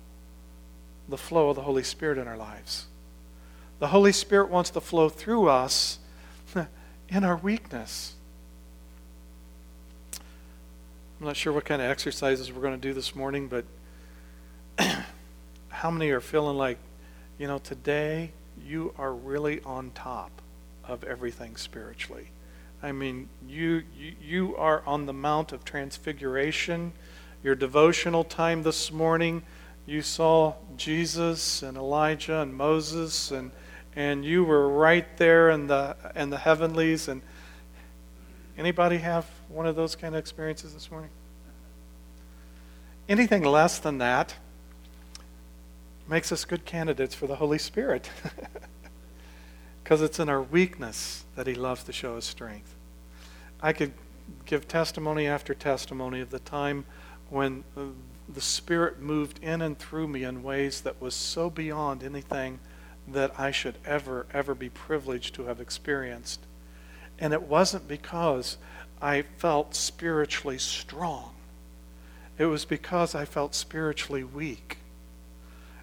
the 1.09 1.19
flow 1.19 1.51
of 1.51 1.57
the 1.57 1.63
Holy 1.63 1.83
Spirit 1.83 2.19
in 2.19 2.27
our 2.27 2.37
lives. 2.37 2.87
The 3.79 3.89
Holy 3.89 4.13
Spirit 4.13 4.49
wants 4.49 4.71
to 4.71 4.81
flow 4.81 5.09
through 5.09 5.49
us 5.49 5.99
in 7.09 7.25
our 7.25 7.37
weakness. 7.37 8.15
I'm 11.23 11.27
not 11.27 11.37
sure 11.37 11.53
what 11.53 11.65
kind 11.65 11.81
of 11.81 11.89
exercises 11.89 12.51
we're 12.51 12.63
going 12.63 12.75
to 12.75 12.81
do 12.81 12.93
this 12.93 13.15
morning, 13.15 13.47
but 13.47 13.65
how 15.69 15.89
many 15.89 16.11
are 16.11 16.21
feeling 16.21 16.57
like, 16.57 16.79
you 17.39 17.47
know, 17.47 17.59
today 17.59 18.33
you 18.67 18.93
are 18.99 19.15
really 19.15 19.61
on 19.61 19.93
top 19.93 20.33
of 20.83 21.05
everything 21.05 21.55
spiritually? 21.55 22.31
I 22.83 22.91
mean, 22.91 23.29
you, 23.47 23.85
you, 23.97 24.15
you 24.21 24.57
are 24.57 24.83
on 24.85 25.07
the 25.07 25.13
Mount 25.13 25.53
of 25.53 25.65
Transfiguration. 25.65 26.93
Your 27.45 27.55
devotional 27.55 28.25
time 28.25 28.65
this 28.65 28.91
morning, 28.91 29.45
you 29.87 30.03
saw 30.03 30.55
Jesus 30.77 31.63
and 31.63 31.77
Elijah 31.77 32.41
and 32.41 32.53
Moses 32.53 33.31
and 33.31 33.53
and 33.95 34.25
you 34.25 34.43
were 34.43 34.69
right 34.69 35.17
there 35.19 35.51
in 35.51 35.69
the 35.69 35.95
in 36.17 36.31
the 36.31 36.39
heavenlies 36.39 37.07
and 37.07 37.23
anybody 38.59 38.99
have 38.99 39.27
one 39.53 39.67
of 39.67 39.77
those 39.77 39.95
kind 39.95 40.15
of 40.15 40.19
experiences 40.19 40.75
this 40.75 40.91
morning. 40.91 41.11
Anything 43.09 43.43
less 43.43 43.79
than 43.79 43.99
that 43.99 44.37
makes 46.09 46.33
us 46.33 46.45
good 46.45 46.65
candidates 46.65 47.15
for 47.15 47.27
the 47.27 47.37
holy 47.37 47.59
spirit. 47.59 48.11
Because 49.83 50.01
it's 50.01 50.21
in 50.21 50.29
our 50.29 50.41
weakness 50.41 51.25
that 51.35 51.47
he 51.47 51.55
loves 51.55 51.83
to 51.85 51.93
show 51.93 52.15
his 52.15 52.25
strength. 52.25 52.77
I 53.61 53.73
could 53.73 53.93
give 54.47 54.69
testimony 54.69 55.27
after 55.27 55.55
testimony 55.55 56.21
of 56.21 56.31
the 56.31 56.39
time 56.39 56.85
when 57.31 57.65
uh, 57.77 57.83
the 58.33 58.41
spirit 58.41 59.01
moved 59.01 59.41
in 59.43 59.61
and 59.61 59.77
through 59.79 60.09
me 60.09 60.25
in 60.25 60.43
ways 60.43 60.83
that 60.83 61.01
was 61.01 61.15
so 61.15 61.51
beyond 61.51 62.03
anything 62.03 62.61
that 63.09 63.39
I 63.39 63.51
should 63.51 63.77
ever, 63.85 64.27
ever 64.33 64.55
be 64.55 64.69
privileged 64.69 65.35
to 65.35 65.47
have 65.47 65.61
experienced. 65.61 66.41
And 67.19 67.33
it 67.33 67.43
wasn't 67.43 67.89
because 67.89 68.59
I 69.03 69.23
felt 69.23 69.75
spiritually 69.75 70.59
strong, 70.59 71.35
it 72.39 72.47
was 72.47 72.65
because 72.65 73.15
I 73.15 73.25
felt 73.25 73.55
spiritually 73.55 74.23
weak. 74.23 74.79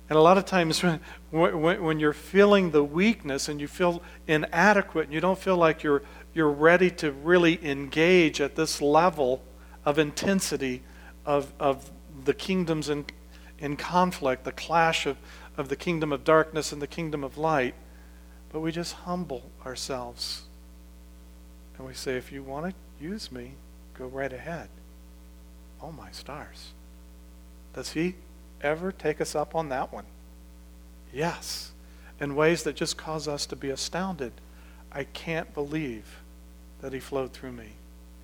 And 0.09 0.17
a 0.17 0.21
lot 0.21 0.37
of 0.37 0.45
times, 0.45 0.81
when, 1.29 1.61
when, 1.61 1.99
you're 1.99 2.13
feeling 2.13 2.71
the 2.71 2.83
weakness 2.83 3.47
and 3.47 3.61
you 3.61 3.67
feel 3.67 4.01
inadequate 4.27 5.05
and 5.05 5.13
you 5.13 5.19
don't 5.19 5.37
feel 5.37 5.57
like 5.57 5.83
you're, 5.83 6.01
you're 6.33 6.49
ready 6.49 6.89
to 6.91 7.11
really 7.11 7.63
engage 7.63 8.41
at 8.41 8.55
this 8.55 8.81
level 8.81 9.43
of 9.85 9.99
intensity 9.99 10.81
of, 11.25 11.53
of 11.59 11.91
the 12.25 12.33
kingdoms 12.33 12.89
in, 12.89 13.05
in 13.59 13.75
conflict, 13.75 14.45
the 14.45 14.51
clash 14.51 15.05
of, 15.05 15.17
of 15.57 15.69
the 15.69 15.75
kingdom 15.75 16.11
of 16.11 16.23
darkness 16.23 16.71
and 16.71 16.81
the 16.81 16.87
kingdom 16.87 17.23
of 17.23 17.37
light, 17.37 17.75
but 18.51 18.61
we 18.61 18.71
just 18.71 18.93
humble 18.93 19.51
ourselves. 19.65 20.43
And 21.77 21.85
we 21.85 21.93
say, 21.93 22.17
if 22.17 22.31
you 22.31 22.41
want 22.41 22.65
to 22.65 22.73
use 22.99 23.31
me, 23.31 23.53
go 23.97 24.05
right 24.05 24.31
ahead. 24.31 24.69
Oh, 25.81 25.91
my 25.91 26.11
stars. 26.11 26.71
Does 27.73 27.93
he 27.93 28.15
ever 28.61 28.91
take 28.91 29.21
us 29.21 29.35
up 29.35 29.55
on 29.55 29.69
that 29.69 29.93
one? 29.93 30.05
Yes. 31.13 31.71
In 32.19 32.35
ways 32.35 32.63
that 32.63 32.75
just 32.75 32.97
cause 32.97 33.27
us 33.27 33.45
to 33.47 33.55
be 33.55 33.69
astounded. 33.69 34.33
I 34.91 35.05
can't 35.05 35.53
believe 35.53 36.19
that 36.81 36.93
he 36.93 36.99
flowed 36.99 37.31
through 37.31 37.53
me. 37.53 37.69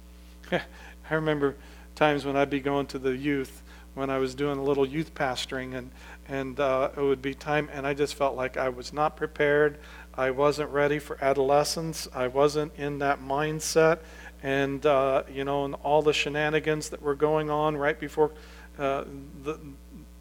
I 0.51 1.13
remember 1.13 1.55
times 1.95 2.25
when 2.25 2.35
I'd 2.35 2.49
be 2.49 2.59
going 2.59 2.87
to 2.87 2.99
the 2.99 3.15
youth 3.15 3.61
when 3.95 4.09
I 4.09 4.17
was 4.17 4.35
doing 4.35 4.59
a 4.59 4.63
little 4.63 4.85
youth 4.85 5.15
pastoring, 5.15 5.73
and 5.73 5.89
and 6.27 6.59
uh, 6.59 6.89
it 6.95 7.01
would 7.01 7.21
be 7.21 7.33
time, 7.33 7.69
and 7.71 7.87
I 7.87 7.93
just 7.93 8.13
felt 8.13 8.35
like 8.35 8.57
I 8.57 8.69
was 8.69 8.93
not 8.93 9.15
prepared. 9.15 9.77
I 10.13 10.31
wasn't 10.31 10.69
ready 10.69 10.99
for 10.99 11.17
adolescence. 11.23 12.07
I 12.13 12.27
wasn't 12.27 12.73
in 12.77 12.99
that 12.99 13.21
mindset, 13.21 13.99
and 14.45 14.85
uh, 14.85 15.23
you 15.33 15.43
know, 15.43 15.65
and 15.65 15.73
all 15.83 16.03
the 16.03 16.13
shenanigans 16.13 16.89
that 16.89 17.01
were 17.01 17.15
going 17.15 17.49
on 17.49 17.75
right 17.75 17.99
before 17.99 18.29
uh, 18.77 19.03
the 19.43 19.57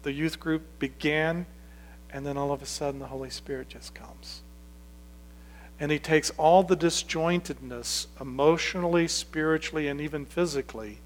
the 0.01 0.11
youth 0.11 0.39
group 0.39 0.63
began, 0.79 1.45
and 2.09 2.25
then 2.25 2.35
all 2.35 2.51
of 2.51 2.63
a 2.63 2.65
sudden 2.65 2.99
the 2.99 3.05
Holy 3.05 3.29
Spirit 3.29 3.69
just 3.69 3.93
comes. 3.93 4.41
And 5.79 5.91
he 5.91 5.99
takes 5.99 6.31
all 6.37 6.63
the 6.63 6.75
disjointedness, 6.75 8.07
emotionally, 8.19 9.07
spiritually, 9.07 9.87
and 9.87 10.01
even 10.01 10.25
physically, 10.25 10.97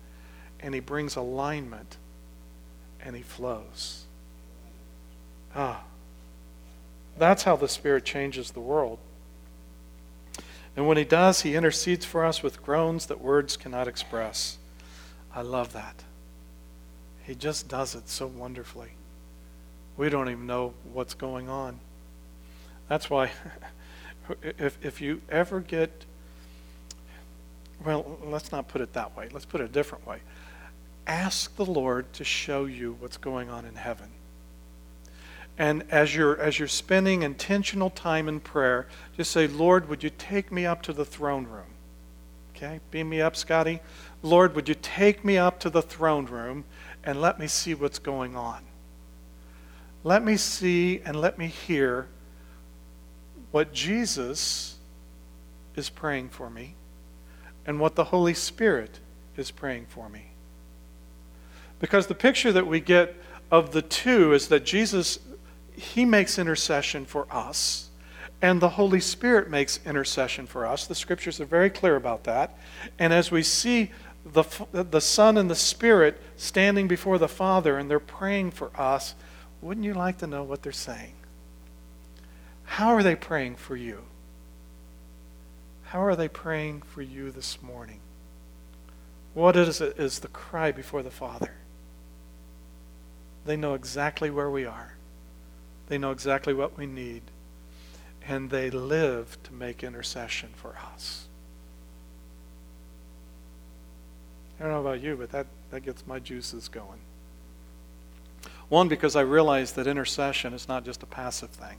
and 0.61 0.73
he 0.73 0.79
brings 0.79 1.17
alignment 1.17 1.97
and 3.03 3.17
he 3.17 3.21
flows. 3.21 4.05
Ah, 5.53 5.83
that's 7.17 7.43
how 7.43 7.57
the 7.57 7.67
Spirit 7.67 8.05
changes 8.05 8.51
the 8.51 8.61
world. 8.61 8.99
And 10.75 10.87
when 10.87 10.97
he 10.97 11.03
does, 11.03 11.41
he 11.41 11.55
intercedes 11.55 12.05
for 12.05 12.25
us 12.25 12.41
with 12.41 12.63
groans 12.63 13.07
that 13.07 13.21
words 13.21 13.57
cannot 13.57 13.87
express. 13.87 14.57
I 15.33 15.41
love 15.41 15.73
that. 15.73 16.03
He 17.23 17.35
just 17.35 17.67
does 17.67 17.95
it 17.95 18.09
so 18.09 18.27
wonderfully. 18.27 18.91
We 19.97 20.09
don't 20.09 20.29
even 20.29 20.47
know 20.47 20.73
what's 20.93 21.13
going 21.13 21.49
on. 21.49 21.79
That's 22.87 23.09
why, 23.09 23.31
if, 24.41 24.77
if 24.83 25.01
you 25.01 25.21
ever 25.29 25.59
get, 25.59 26.05
well, 27.83 28.17
let's 28.23 28.51
not 28.51 28.67
put 28.67 28.81
it 28.81 28.93
that 28.93 29.15
way. 29.17 29.29
Let's 29.31 29.45
put 29.45 29.61
it 29.61 29.65
a 29.65 29.73
different 29.73 30.07
way 30.07 30.19
ask 31.09 31.55
the 31.55 31.65
Lord 31.65 32.13
to 32.13 32.23
show 32.23 32.65
you 32.65 32.95
what's 32.99 33.17
going 33.17 33.49
on 33.49 33.65
in 33.65 33.75
heaven. 33.75 34.09
And 35.59 35.83
as 35.91 36.15
you're, 36.15 36.39
as 36.39 36.57
you're 36.57 36.69
spending 36.69 37.21
intentional 37.21 37.89
time 37.89 38.29
in 38.29 38.39
prayer, 38.39 38.87
just 39.17 39.29
say, 39.31 39.45
Lord, 39.45 39.89
would 39.89 40.01
you 40.01 40.09
take 40.09 40.51
me 40.51 40.65
up 40.65 40.81
to 40.83 40.93
the 40.93 41.05
throne 41.05 41.45
room? 41.45 41.67
Okay, 42.55 42.79
beam 42.91 43.09
me 43.09 43.21
up, 43.21 43.35
Scotty. 43.35 43.81
Lord, 44.23 44.55
would 44.55 44.69
you 44.69 44.75
take 44.75 45.23
me 45.23 45.37
up 45.37 45.59
to 45.59 45.69
the 45.69 45.81
throne 45.81 46.25
room 46.25 46.63
and 47.03 47.21
let 47.21 47.39
me 47.39 47.47
see 47.47 47.73
what's 47.73 47.99
going 47.99 48.35
on? 48.37 48.63
Let 50.03 50.23
me 50.23 50.37
see 50.37 51.01
and 51.05 51.19
let 51.19 51.37
me 51.37 51.47
hear 51.47 52.07
what 53.51 53.73
Jesus 53.73 54.77
is 55.75 55.89
praying 55.89 56.29
for 56.29 56.49
me 56.49 56.75
and 57.65 57.79
what 57.79 57.95
the 57.95 58.05
Holy 58.05 58.33
Spirit 58.33 58.99
is 59.35 59.51
praying 59.51 59.87
for 59.87 60.07
me. 60.07 60.31
Because 61.79 62.07
the 62.07 62.15
picture 62.15 62.51
that 62.53 62.67
we 62.67 62.79
get 62.79 63.15
of 63.51 63.71
the 63.71 63.81
two 63.81 64.33
is 64.33 64.47
that 64.49 64.65
Jesus, 64.65 65.19
he 65.79 66.05
makes 66.05 66.37
intercession 66.37 67.05
for 67.05 67.25
us, 67.31 67.89
and 68.41 68.61
the 68.61 68.69
Holy 68.69 68.99
Spirit 68.99 69.49
makes 69.49 69.79
intercession 69.85 70.45
for 70.45 70.65
us. 70.65 70.85
The 70.85 70.95
scriptures 70.95 71.39
are 71.39 71.45
very 71.45 71.69
clear 71.69 71.95
about 71.95 72.25
that. 72.25 72.57
And 72.97 73.13
as 73.13 73.31
we 73.31 73.43
see 73.43 73.91
the, 74.25 74.43
the 74.71 75.01
Son 75.01 75.37
and 75.37 75.49
the 75.49 75.55
Spirit 75.55 76.21
standing 76.37 76.87
before 76.87 77.17
the 77.17 77.27
Father 77.27 77.77
and 77.77 77.89
they're 77.89 77.99
praying 77.99 78.51
for 78.51 78.71
us, 78.79 79.15
wouldn't 79.61 79.85
you 79.85 79.93
like 79.93 80.17
to 80.19 80.27
know 80.27 80.43
what 80.43 80.63
they're 80.63 80.71
saying? 80.71 81.13
How 82.63 82.89
are 82.89 83.03
they 83.03 83.15
praying 83.15 83.55
for 83.55 83.75
you? 83.75 84.03
How 85.85 86.03
are 86.03 86.15
they 86.15 86.27
praying 86.27 86.83
for 86.83 87.01
you 87.01 87.31
this 87.31 87.61
morning? 87.61 87.99
What 89.33 89.55
is 89.55 89.81
it 89.81 89.97
is 89.97 90.19
the 90.19 90.27
cry 90.27 90.71
before 90.71 91.03
the 91.03 91.11
Father? 91.11 91.53
They 93.45 93.57
know 93.57 93.73
exactly 93.73 94.29
where 94.29 94.49
we 94.49 94.65
are. 94.65 94.98
They 95.89 95.97
know 95.97 96.11
exactly 96.11 96.53
what 96.53 96.77
we 96.77 96.85
need. 96.85 97.23
And 98.25 98.49
they 98.49 98.69
live 98.69 99.37
to 99.43 99.53
make 99.53 99.83
intercession 99.83 100.49
for 100.55 100.77
us. 100.93 101.27
I 104.59 104.63
don't 104.63 104.71
know 104.71 104.81
about 104.81 105.01
you, 105.01 105.15
but 105.15 105.31
that, 105.31 105.47
that 105.71 105.81
gets 105.81 106.05
my 106.05 106.19
juices 106.19 106.67
going. 106.67 106.99
One, 108.69 108.87
because 108.87 109.15
I 109.15 109.21
realize 109.21 109.71
that 109.73 109.87
intercession 109.87 110.53
is 110.53 110.67
not 110.67 110.85
just 110.85 111.01
a 111.01 111.07
passive 111.07 111.49
thing. 111.49 111.77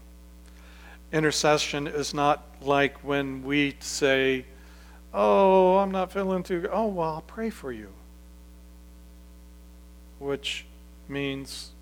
Intercession 1.13 1.87
is 1.87 2.13
not 2.13 2.45
like 2.61 2.99
when 3.05 3.45
we 3.45 3.77
say, 3.81 4.45
Oh, 5.13 5.79
I'm 5.79 5.91
not 5.91 6.13
feeling 6.13 6.43
too 6.43 6.63
good. 6.63 6.71
Oh, 6.73 6.87
well, 6.87 7.15
I'll 7.15 7.23
pray 7.23 7.51
for 7.51 7.73
you. 7.73 7.89
Which 10.19 10.67
means 11.09 11.73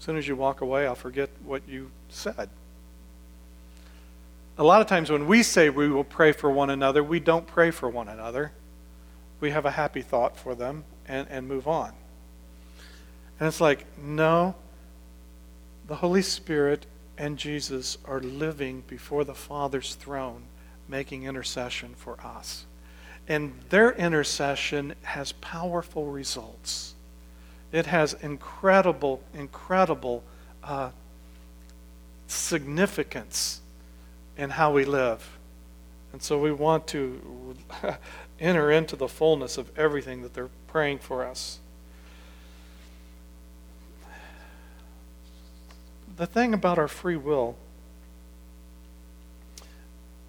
as 0.00 0.04
soon 0.04 0.16
as 0.16 0.26
you 0.26 0.34
walk 0.34 0.62
away, 0.62 0.86
I'll 0.86 0.94
forget 0.94 1.28
what 1.44 1.60
you 1.68 1.90
said. 2.08 2.48
A 4.56 4.64
lot 4.64 4.80
of 4.80 4.86
times 4.86 5.10
when 5.10 5.26
we 5.26 5.42
say 5.42 5.68
we 5.68 5.90
will 5.90 6.04
pray 6.04 6.32
for 6.32 6.50
one 6.50 6.70
another, 6.70 7.04
we 7.04 7.20
don't 7.20 7.46
pray 7.46 7.70
for 7.70 7.86
one 7.86 8.08
another. 8.08 8.52
We 9.40 9.50
have 9.50 9.66
a 9.66 9.72
happy 9.72 10.00
thought 10.00 10.38
for 10.38 10.54
them 10.54 10.84
and, 11.04 11.28
and 11.28 11.46
move 11.46 11.68
on. 11.68 11.92
And 13.38 13.46
it's 13.46 13.60
like, 13.60 13.84
no, 13.98 14.54
the 15.86 15.96
Holy 15.96 16.22
Spirit 16.22 16.86
and 17.18 17.36
Jesus 17.36 17.98
are 18.06 18.20
living 18.20 18.84
before 18.86 19.24
the 19.24 19.34
Father's 19.34 19.96
throne, 19.96 20.44
making 20.88 21.24
intercession 21.24 21.92
for 21.94 22.18
us. 22.24 22.64
And 23.28 23.52
their 23.68 23.92
intercession 23.92 24.94
has 25.02 25.32
powerful 25.32 26.06
results. 26.06 26.94
It 27.72 27.86
has 27.86 28.14
incredible, 28.14 29.22
incredible 29.32 30.24
uh, 30.64 30.90
significance 32.26 33.60
in 34.36 34.50
how 34.50 34.72
we 34.72 34.84
live. 34.84 35.38
And 36.12 36.22
so 36.22 36.38
we 36.38 36.50
want 36.50 36.86
to 36.88 37.54
enter 38.40 38.70
into 38.70 38.96
the 38.96 39.08
fullness 39.08 39.56
of 39.58 39.76
everything 39.78 40.22
that 40.22 40.34
they're 40.34 40.50
praying 40.66 40.98
for 40.98 41.24
us. 41.24 41.60
The 46.16 46.26
thing 46.26 46.52
about 46.52 46.78
our 46.78 46.88
free 46.88 47.16
will, 47.16 47.56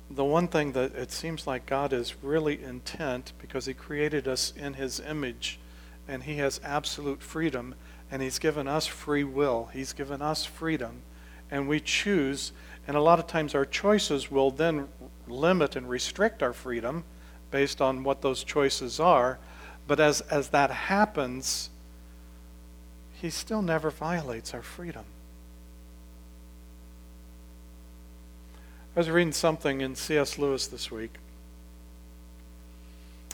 the 0.09 0.23
one 0.23 0.47
thing 0.47 0.73
that 0.73 0.93
it 0.95 1.11
seems 1.11 1.47
like 1.47 1.65
God 1.65 1.91
is 1.91 2.15
really 2.23 2.61
intent 2.63 3.33
because 3.41 3.65
He 3.65 3.73
created 3.73 4.27
us 4.27 4.53
in 4.55 4.75
His 4.75 4.99
image 4.99 5.59
and 6.07 6.23
He 6.23 6.37
has 6.37 6.59
absolute 6.63 7.21
freedom, 7.21 7.75
and 8.09 8.21
He's 8.21 8.39
given 8.39 8.67
us 8.67 8.87
free 8.87 9.23
will. 9.23 9.69
He's 9.73 9.93
given 9.93 10.21
us 10.21 10.45
freedom, 10.45 11.01
and 11.49 11.67
we 11.67 11.79
choose. 11.79 12.51
And 12.87 12.97
a 12.97 13.01
lot 13.01 13.19
of 13.19 13.27
times 13.27 13.55
our 13.55 13.65
choices 13.65 14.31
will 14.31 14.51
then 14.51 14.87
limit 15.27 15.75
and 15.75 15.89
restrict 15.89 16.41
our 16.41 16.53
freedom 16.53 17.03
based 17.51 17.81
on 17.81 18.03
what 18.03 18.21
those 18.21 18.43
choices 18.43 18.99
are. 18.99 19.39
But 19.87 19.99
as, 19.99 20.21
as 20.21 20.49
that 20.49 20.71
happens, 20.71 21.69
He 23.13 23.29
still 23.29 23.61
never 23.61 23.91
violates 23.91 24.53
our 24.53 24.63
freedom. 24.63 25.05
I 28.95 28.99
was 28.99 29.09
reading 29.09 29.31
something 29.31 29.79
in 29.79 29.95
C.S. 29.95 30.37
Lewis 30.37 30.67
this 30.67 30.91
week. 30.91 31.13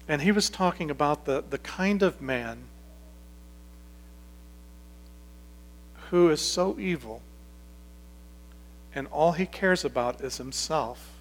And 0.07 0.21
he 0.21 0.31
was 0.31 0.49
talking 0.49 0.89
about 0.89 1.25
the, 1.25 1.43
the 1.47 1.57
kind 1.57 2.01
of 2.01 2.21
man 2.21 2.59
who 6.09 6.29
is 6.29 6.41
so 6.41 6.77
evil 6.79 7.21
and 8.95 9.07
all 9.07 9.33
he 9.33 9.45
cares 9.45 9.83
about 9.83 10.21
is 10.21 10.37
himself 10.37 11.11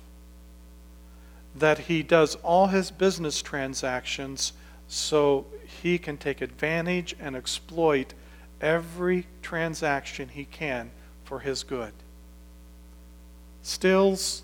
that 1.54 1.80
he 1.80 2.02
does 2.02 2.34
all 2.36 2.68
his 2.68 2.90
business 2.90 3.42
transactions 3.42 4.52
so 4.88 5.46
he 5.82 5.98
can 5.98 6.16
take 6.16 6.40
advantage 6.40 7.16
and 7.18 7.34
exploit 7.34 8.14
every 8.60 9.26
transaction 9.42 10.28
he 10.28 10.44
can 10.44 10.90
for 11.24 11.40
his 11.40 11.62
good. 11.64 11.92
Stills, 13.62 14.42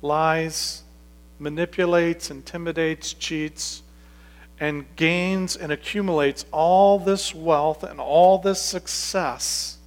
lies, 0.00 0.82
manipulates, 1.38 2.30
intimidates, 2.30 3.12
cheats, 3.12 3.82
and 4.58 4.86
gains 4.96 5.56
and 5.56 5.70
accumulates 5.70 6.46
all 6.50 6.98
this 6.98 7.34
wealth 7.34 7.82
and 7.82 8.00
all 8.00 8.38
this 8.38 8.60
success. 8.60 9.78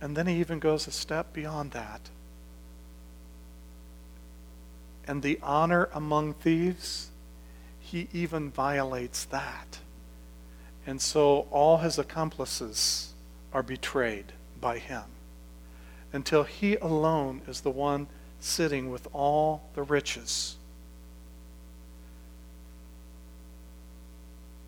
And 0.00 0.16
then 0.16 0.26
he 0.26 0.40
even 0.40 0.58
goes 0.58 0.86
a 0.86 0.90
step 0.90 1.32
beyond 1.32 1.72
that. 1.72 2.00
And 5.06 5.22
the 5.22 5.38
honor 5.42 5.88
among 5.92 6.34
thieves, 6.34 7.10
he 7.78 8.08
even 8.12 8.50
violates 8.50 9.24
that. 9.26 9.78
And 10.86 11.00
so 11.00 11.46
all 11.50 11.78
his 11.78 11.98
accomplices 11.98 13.12
are 13.52 13.62
betrayed 13.62 14.32
by 14.60 14.78
him 14.78 15.04
until 16.14 16.44
he 16.44 16.76
alone 16.76 17.42
is 17.48 17.60
the 17.60 17.70
one 17.70 18.06
sitting 18.38 18.90
with 18.90 19.08
all 19.12 19.68
the 19.74 19.82
riches. 19.82 20.56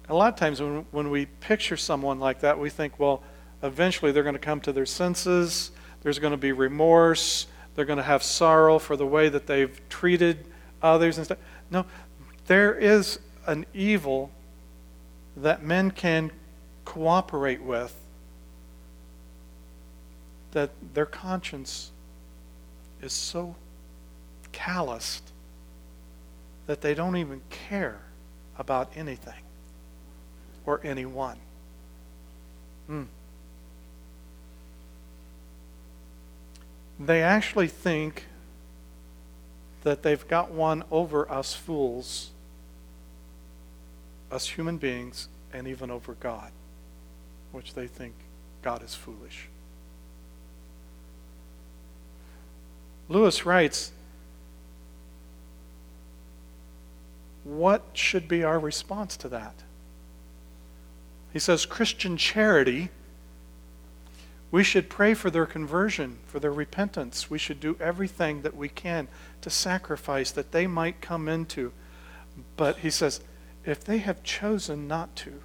A 0.08 0.14
lot 0.14 0.32
of 0.32 0.38
times 0.38 0.60
when, 0.60 0.84
when 0.90 1.10
we 1.10 1.26
picture 1.26 1.76
someone 1.76 2.18
like 2.18 2.40
that, 2.40 2.58
we 2.58 2.68
think, 2.68 2.98
well, 2.98 3.22
eventually 3.62 4.12
they're 4.12 4.24
going 4.24 4.34
to 4.34 4.40
come 4.40 4.60
to 4.62 4.72
their 4.72 4.86
senses, 4.86 5.70
there's 6.02 6.18
going 6.18 6.32
to 6.32 6.36
be 6.36 6.52
remorse, 6.52 7.46
they're 7.74 7.84
going 7.84 7.98
to 7.98 8.02
have 8.02 8.22
sorrow 8.22 8.78
for 8.78 8.96
the 8.96 9.06
way 9.06 9.28
that 9.28 9.46
they've 9.46 9.80
treated 9.88 10.46
others 10.82 11.16
and 11.16 11.26
stuff. 11.26 11.38
No, 11.70 11.86
there 12.46 12.74
is 12.74 13.20
an 13.46 13.66
evil 13.72 14.30
that 15.36 15.62
men 15.62 15.92
can 15.92 16.32
cooperate 16.84 17.62
with 17.62 17.94
that 20.56 20.70
their 20.94 21.04
conscience 21.04 21.90
is 23.02 23.12
so 23.12 23.54
calloused 24.52 25.32
that 26.66 26.80
they 26.80 26.94
don't 26.94 27.18
even 27.18 27.42
care 27.50 28.00
about 28.58 28.90
anything 28.96 29.42
or 30.64 30.80
anyone. 30.82 31.36
Hmm. 32.86 33.02
They 36.98 37.20
actually 37.20 37.68
think 37.68 38.24
that 39.82 40.02
they've 40.02 40.26
got 40.26 40.52
one 40.52 40.84
over 40.90 41.30
us 41.30 41.52
fools, 41.52 42.30
us 44.32 44.48
human 44.48 44.78
beings, 44.78 45.28
and 45.52 45.68
even 45.68 45.90
over 45.90 46.14
God, 46.14 46.50
which 47.52 47.74
they 47.74 47.86
think 47.86 48.14
God 48.62 48.82
is 48.82 48.94
foolish. 48.94 49.50
Lewis 53.08 53.46
writes, 53.46 53.92
What 57.44 57.84
should 57.92 58.26
be 58.26 58.42
our 58.42 58.58
response 58.58 59.16
to 59.18 59.28
that? 59.28 59.62
He 61.32 61.38
says, 61.38 61.66
Christian 61.66 62.16
charity, 62.16 62.90
we 64.50 64.64
should 64.64 64.88
pray 64.88 65.14
for 65.14 65.30
their 65.30 65.46
conversion, 65.46 66.18
for 66.26 66.40
their 66.40 66.52
repentance. 66.52 67.30
We 67.30 67.38
should 67.38 67.60
do 67.60 67.76
everything 67.78 68.42
that 68.42 68.56
we 68.56 68.68
can 68.68 69.06
to 69.42 69.50
sacrifice 69.50 70.30
that 70.32 70.52
they 70.52 70.66
might 70.66 71.00
come 71.00 71.28
into. 71.28 71.72
But 72.56 72.78
he 72.78 72.90
says, 72.90 73.20
if 73.64 73.84
they 73.84 73.98
have 73.98 74.22
chosen 74.22 74.88
not 74.88 75.14
to, 75.16 75.40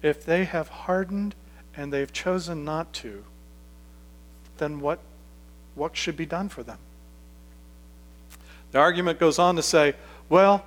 if 0.00 0.24
they 0.24 0.44
have 0.44 0.68
hardened 0.68 1.34
and 1.76 1.92
they've 1.92 2.12
chosen 2.12 2.64
not 2.64 2.92
to, 2.94 3.24
then 4.58 4.80
what 4.80 5.00
what 5.74 5.96
should 5.96 6.16
be 6.16 6.26
done 6.26 6.48
for 6.48 6.62
them. 6.62 6.78
The 8.72 8.78
argument 8.78 9.18
goes 9.18 9.38
on 9.38 9.56
to 9.56 9.62
say, 9.62 9.94
well, 10.28 10.64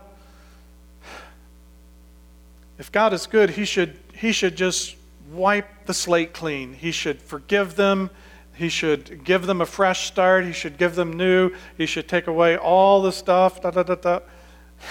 If 2.78 2.92
God 2.92 3.14
is 3.14 3.26
good, 3.26 3.52
he 3.52 3.66
should, 3.66 3.98
he 4.14 4.32
should 4.32 4.56
just 4.56 4.96
wipe 5.32 5.86
the 5.86 5.94
slate 5.94 6.34
clean. 6.34 6.74
He 6.74 6.92
should 6.92 7.22
forgive 7.22 7.76
them. 7.76 8.10
He 8.54 8.70
should 8.70 9.24
give 9.24 9.48
them 9.48 9.62
a 9.62 9.66
fresh 9.66 10.08
start. 10.08 10.46
He 10.46 10.54
should 10.54 10.78
give 10.78 10.96
them 10.96 11.14
new. 11.14 11.52
He 11.78 11.86
should 11.86 12.08
take 12.08 12.28
away 12.28 12.58
all 12.58 13.02
the 13.02 13.12
stuff. 13.12 13.62
Da, 13.62 13.72
da, 13.72 13.84
da, 13.84 13.96
da. 13.96 14.20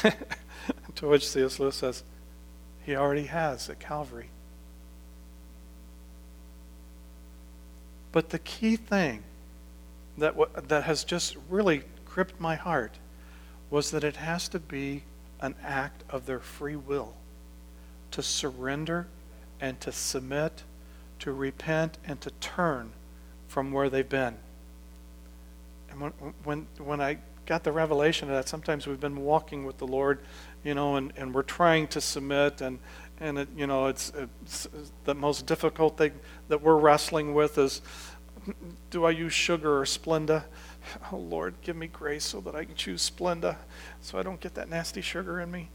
to 0.96 1.08
which 1.08 1.28
C.S. 1.28 1.58
Lewis 1.60 1.76
says, 1.76 2.04
He 2.84 2.96
already 2.96 3.26
has 3.26 3.68
at 3.68 3.80
Calvary. 3.80 4.28
But 8.12 8.30
the 8.30 8.38
key 8.38 8.76
thing 8.76 9.22
that, 10.18 10.34
that 10.68 10.84
has 10.84 11.04
just 11.04 11.36
really 11.48 11.82
gripped 12.04 12.40
my 12.40 12.54
heart 12.54 12.98
was 13.70 13.90
that 13.90 14.04
it 14.04 14.16
has 14.16 14.48
to 14.48 14.58
be 14.58 15.02
an 15.40 15.54
act 15.62 16.04
of 16.08 16.26
their 16.26 16.38
free 16.38 16.76
will 16.76 17.14
to 18.12 18.22
surrender 18.22 19.06
and 19.60 19.80
to 19.80 19.90
submit, 19.90 20.62
to 21.18 21.32
repent, 21.32 21.98
and 22.06 22.20
to 22.20 22.30
turn 22.40 22.92
from 23.48 23.72
where 23.72 23.90
they've 23.90 24.08
been. 24.08 24.34
And 25.90 26.00
when, 26.00 26.12
when, 26.44 26.66
when 26.78 27.00
I 27.00 27.18
got 27.46 27.64
the 27.64 27.72
revelation 27.72 28.28
of 28.28 28.34
that, 28.36 28.48
sometimes 28.48 28.86
we've 28.86 29.00
been 29.00 29.22
walking 29.22 29.64
with 29.64 29.78
the 29.78 29.86
Lord, 29.86 30.20
you 30.62 30.74
know, 30.74 30.96
and, 30.96 31.12
and 31.16 31.34
we're 31.34 31.42
trying 31.42 31.88
to 31.88 32.00
submit, 32.00 32.60
and, 32.60 32.78
and 33.20 33.38
it, 33.38 33.48
you 33.56 33.66
know, 33.66 33.86
it's, 33.86 34.12
it's 34.42 34.68
the 35.04 35.14
most 35.14 35.46
difficult 35.46 35.98
thing 35.98 36.12
that 36.48 36.62
we're 36.62 36.76
wrestling 36.76 37.34
with 37.34 37.58
is 37.58 37.82
do 38.90 39.04
I 39.04 39.10
use 39.10 39.32
sugar 39.32 39.80
or 39.80 39.84
Splenda? 39.84 40.44
Oh, 41.10 41.16
Lord, 41.16 41.54
give 41.62 41.76
me 41.76 41.86
grace 41.86 42.24
so 42.24 42.42
that 42.42 42.54
I 42.54 42.66
can 42.66 42.74
choose 42.74 43.10
Splenda 43.10 43.56
so 44.02 44.18
I 44.18 44.22
don't 44.22 44.38
get 44.38 44.54
that 44.56 44.68
nasty 44.68 45.00
sugar 45.00 45.40
in 45.40 45.50
me. 45.50 45.70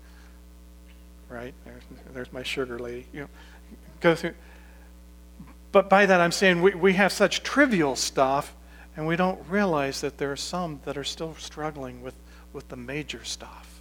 Right? 1.28 1.56
There's, 1.66 1.82
there's 2.14 2.32
my 2.32 2.44
sugar 2.44 2.78
lady. 2.78 3.08
You 3.12 3.22
know, 3.22 3.28
go 4.02 4.14
through. 4.14 4.36
But 5.72 5.90
by 5.90 6.06
that, 6.06 6.22
I'm 6.22 6.32
saying 6.32 6.62
we, 6.62 6.76
we 6.76 6.94
have 6.94 7.12
such 7.12 7.42
trivial 7.42 7.96
stuff, 7.96 8.56
and 8.96 9.08
we 9.08 9.16
don't 9.16 9.40
realize 9.50 10.02
that 10.02 10.20
there 10.20 10.32
are 10.32 10.38
some 10.38 10.80
that 10.86 10.98
are 10.98 11.04
still 11.04 11.36
struggling 11.36 12.04
with, 12.04 12.16
with 12.54 12.70
the 12.70 12.76
major 12.76 13.24
stuff. 13.24 13.80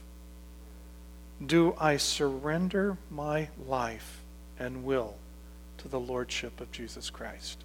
Do 1.44 1.74
I 1.78 1.96
surrender 1.98 2.96
my 3.10 3.48
life 3.66 4.22
and 4.58 4.84
will 4.84 5.16
to 5.78 5.88
the 5.88 6.00
Lordship 6.00 6.60
of 6.60 6.72
Jesus 6.72 7.10
Christ? 7.10 7.64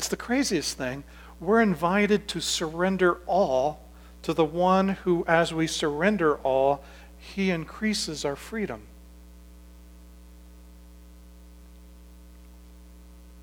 It's 0.00 0.08
the 0.08 0.16
craziest 0.16 0.78
thing. 0.78 1.04
We're 1.40 1.60
invited 1.60 2.26
to 2.28 2.40
surrender 2.40 3.18
all 3.26 3.82
to 4.22 4.32
the 4.32 4.46
one 4.46 4.88
who, 4.88 5.26
as 5.28 5.52
we 5.52 5.66
surrender 5.66 6.36
all, 6.36 6.82
he 7.18 7.50
increases 7.50 8.24
our 8.24 8.34
freedom. 8.34 8.80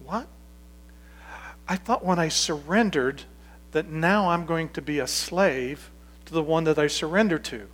What? 0.04 0.26
I 1.67 1.76
thought 1.76 2.04
when 2.04 2.17
I 2.17 2.30
surrendered 2.30 3.22
that 3.72 3.88
now 3.88 4.30
I'm 4.32 4.48
going 4.48 4.70
to 4.70 4.82
be 4.82 4.98
a 4.98 5.06
slave 5.06 5.91
to 6.26 6.34
the 6.34 6.41
one 6.41 6.63
that 6.63 6.80
I 6.80 6.88
surrender 6.88 7.38
to. 7.38 7.67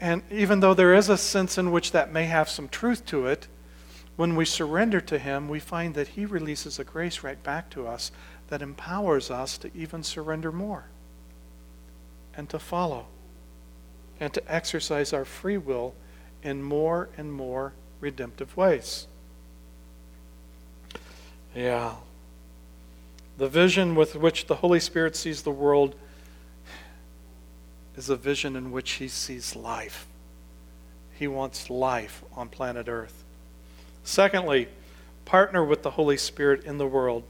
And 0.00 0.22
even 0.30 0.60
though 0.60 0.72
there 0.72 0.94
is 0.94 1.10
a 1.10 1.18
sense 1.18 1.58
in 1.58 1.72
which 1.72 1.92
that 1.92 2.10
may 2.10 2.24
have 2.24 2.48
some 2.48 2.70
truth 2.70 3.04
to 3.08 3.26
it, 3.26 3.48
when 4.16 4.36
we 4.36 4.44
surrender 4.44 5.00
to 5.00 5.18
Him, 5.18 5.48
we 5.48 5.58
find 5.58 5.94
that 5.94 6.08
He 6.08 6.26
releases 6.26 6.78
a 6.78 6.84
grace 6.84 7.22
right 7.22 7.42
back 7.42 7.70
to 7.70 7.86
us 7.86 8.12
that 8.48 8.62
empowers 8.62 9.30
us 9.30 9.56
to 9.58 9.70
even 9.74 10.02
surrender 10.02 10.52
more 10.52 10.86
and 12.34 12.48
to 12.50 12.58
follow 12.58 13.06
and 14.20 14.32
to 14.34 14.52
exercise 14.52 15.12
our 15.12 15.24
free 15.24 15.56
will 15.56 15.94
in 16.42 16.62
more 16.62 17.08
and 17.16 17.32
more 17.32 17.72
redemptive 18.00 18.56
ways. 18.56 19.06
Yeah. 21.54 21.94
The 23.38 23.48
vision 23.48 23.94
with 23.94 24.14
which 24.14 24.46
the 24.46 24.56
Holy 24.56 24.80
Spirit 24.80 25.16
sees 25.16 25.42
the 25.42 25.50
world 25.50 25.94
is 27.96 28.10
a 28.10 28.16
vision 28.16 28.56
in 28.56 28.70
which 28.70 28.92
He 28.92 29.08
sees 29.08 29.56
life. 29.56 30.06
He 31.14 31.26
wants 31.26 31.70
life 31.70 32.22
on 32.34 32.48
planet 32.48 32.88
Earth. 32.88 33.21
Secondly, 34.04 34.68
partner 35.24 35.64
with 35.64 35.82
the 35.82 35.92
Holy 35.92 36.16
Spirit 36.16 36.64
in 36.64 36.78
the 36.78 36.86
world. 36.86 37.24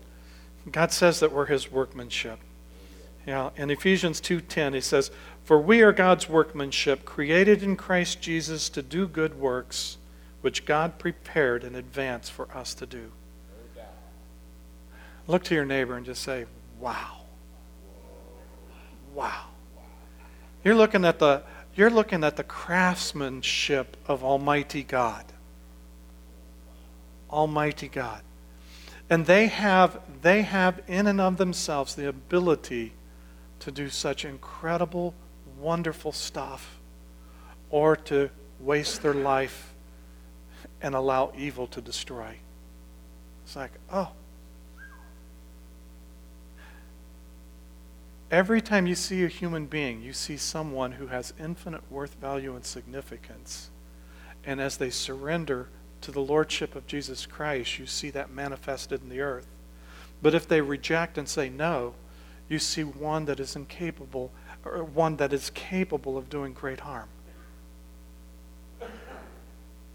God 0.71 0.93
says 0.93 1.21
that 1.21 1.33
we're 1.33 1.47
his 1.47 1.71
workmanship. 1.71 2.39
Yeah, 3.27 3.51
in 3.57 3.71
Ephesians 3.71 4.21
2:10 4.21 4.75
he 4.75 4.81
says, 4.81 5.11
"For 5.45 5.59
we 5.59 5.83
are 5.83 5.93
God's 5.93 6.29
workmanship, 6.29 7.05
created 7.05 7.63
in 7.63 7.77
Christ 7.77 8.21
Jesus 8.21 8.69
to 8.71 8.83
do 8.83 9.07
good 9.07 9.39
works, 9.39 9.99
which 10.41 10.65
God 10.65 10.99
prepared 10.99 11.63
in 11.63 11.75
advance 11.75 12.29
for 12.29 12.51
us 12.57 12.75
to 12.75 12.87
do." 12.87 13.13
Look 15.29 15.45
to 15.45 15.55
your 15.55 15.65
neighbor 15.65 15.97
and 15.97 16.05
just 16.05 16.23
say, 16.23 16.47
"Wow." 16.81 17.27
Wow. 19.15 19.45
You're 20.65 20.75
looking 20.75 21.05
at 21.05 21.19
the 21.19 21.43
you're 21.75 21.91
looking 21.91 22.23
at 22.23 22.37
the 22.37 22.45
craftsmanship 22.45 23.97
of 24.07 24.23
Almighty 24.23 24.83
God. 24.83 25.25
Almighty 27.33 27.89
God. 27.89 28.23
And 29.09 29.27
they 29.27 29.47
have, 29.47 30.01
they 30.23 30.43
have 30.43 30.83
in 30.87 31.07
and 31.07 31.21
of 31.21 31.37
themselves 31.37 31.95
the 31.95 32.09
ability 32.09 32.93
to 33.61 33.71
do 33.71 33.89
such 33.89 34.25
incredible, 34.25 35.15
wonderful 35.59 36.13
stuff 36.13 36.79
or 37.71 37.97
to 37.97 38.31
waste 38.61 39.03
their 39.03 39.15
life 39.15 39.73
and 40.81 40.95
allow 40.95 41.33
evil 41.37 41.67
to 41.69 41.81
destroy. 41.81 42.37
It's 43.45 43.57
like, 43.57 43.73
oh. 43.93 44.11
Every 48.31 48.63
time 48.63 48.87
you 48.87 48.95
see 48.95 49.25
a 49.25 49.29
human 49.29 49.67
being, 49.67 50.01
you 50.01 50.13
see 50.13 50.39
someone 50.39 50.93
who 50.93 51.09
has 51.09 51.35
infinite 51.39 51.83
worth, 51.91 52.15
value, 52.15 52.55
and 52.55 52.65
significance. 52.65 53.71
And 54.45 54.61
as 54.61 54.79
they 54.79 54.91
surrender 54.91 55.69
to 56.03 56.11
the 56.11 56.21
lordship 56.21 56.77
of 56.77 56.87
Jesus 56.87 57.27
Christ, 57.27 57.79
you 57.79 57.87
see 57.87 58.11
that 58.11 58.31
manifested 58.31 59.03
in 59.03 59.09
the 59.09 59.21
earth. 59.21 59.47
But 60.21 60.35
if 60.35 60.47
they 60.47 60.61
reject 60.61 61.19
and 61.19 61.29
say 61.29 61.49
no, 61.49 61.95
you 62.49 62.59
see 62.59 62.85
one 62.85 63.25
that 63.25 63.41
is 63.41 63.57
incapable, 63.57 64.31
or 64.65 64.85
one 64.85 65.17
that 65.17 65.33
is 65.33 65.51
capable 65.51 66.19
of 66.19 66.29
doing 66.29 66.53
great 66.53 66.81
harm. 66.81 67.09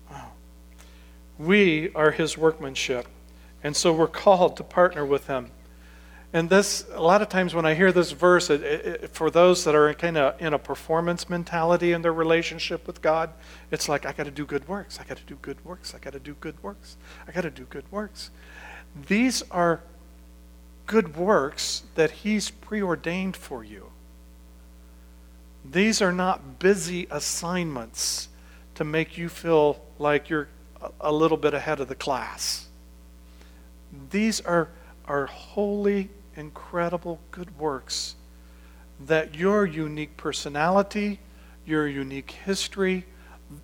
Wow. 0.10 0.32
We 1.38 1.93
are 1.93 2.12
his 2.12 2.38
workmanship, 2.38 3.08
and 3.63 3.76
so 3.76 3.93
we're 3.93 4.08
called 4.08 4.58
to 4.58 4.63
partner 4.63 5.06
with 5.06 5.28
him. 5.28 5.52
And 6.33 6.49
this, 6.49 6.85
a 6.91 7.01
lot 7.01 7.21
of 7.21 7.29
times 7.29 7.55
when 7.55 7.65
I 7.65 7.73
hear 7.73 7.91
this 7.91 8.11
verse, 8.11 8.49
it, 8.49 8.61
it, 8.61 9.09
for 9.13 9.31
those 9.31 9.63
that 9.63 9.75
are 9.75 9.93
kind 9.93 10.17
of 10.17 10.39
in 10.41 10.53
a 10.53 10.59
performance 10.59 11.29
mentality 11.29 11.93
in 11.93 12.01
their 12.01 12.13
relationship 12.13 12.85
with 12.85 13.01
God, 13.01 13.29
it's 13.71 13.87
like, 13.87 14.05
I 14.05 14.11
got 14.11 14.25
to 14.25 14.31
do 14.31 14.45
good 14.45 14.67
works. 14.67 14.99
I 14.99 15.05
got 15.05 15.17
to 15.17 15.23
do 15.23 15.37
good 15.41 15.63
works. 15.63 15.95
I 15.95 15.99
got 15.99 16.13
to 16.13 16.19
do 16.19 16.35
good 16.41 16.61
works. 16.61 16.97
I 17.27 17.31
got 17.31 17.41
to 17.41 17.49
do 17.49 17.63
good 17.63 17.85
works. 17.91 18.29
These 19.07 19.41
are 19.51 19.81
good 20.85 21.15
works 21.15 21.83
that 21.95 22.11
He's 22.11 22.49
preordained 22.49 23.37
for 23.37 23.63
you. 23.63 23.91
These 25.63 26.01
are 26.01 26.13
not 26.13 26.59
busy 26.59 27.07
assignments 27.09 28.29
to 28.75 28.83
make 28.83 29.17
you 29.17 29.29
feel 29.29 29.81
like 29.97 30.29
you're 30.29 30.49
a 31.01 31.11
little 31.11 31.37
bit 31.37 31.53
ahead 31.53 31.79
of 31.79 31.87
the 31.87 31.95
class. 31.95 32.67
These 34.11 34.41
are, 34.41 34.69
are 35.05 35.25
holy 35.25 36.09
incredible 36.38 37.19
good 37.32 37.58
works 37.60 38.15
that 39.06 39.36
your 39.36 39.65
unique 39.65 40.17
personality, 40.17 41.19
your 41.65 41.88
unique 41.88 42.32
history, 42.32 43.06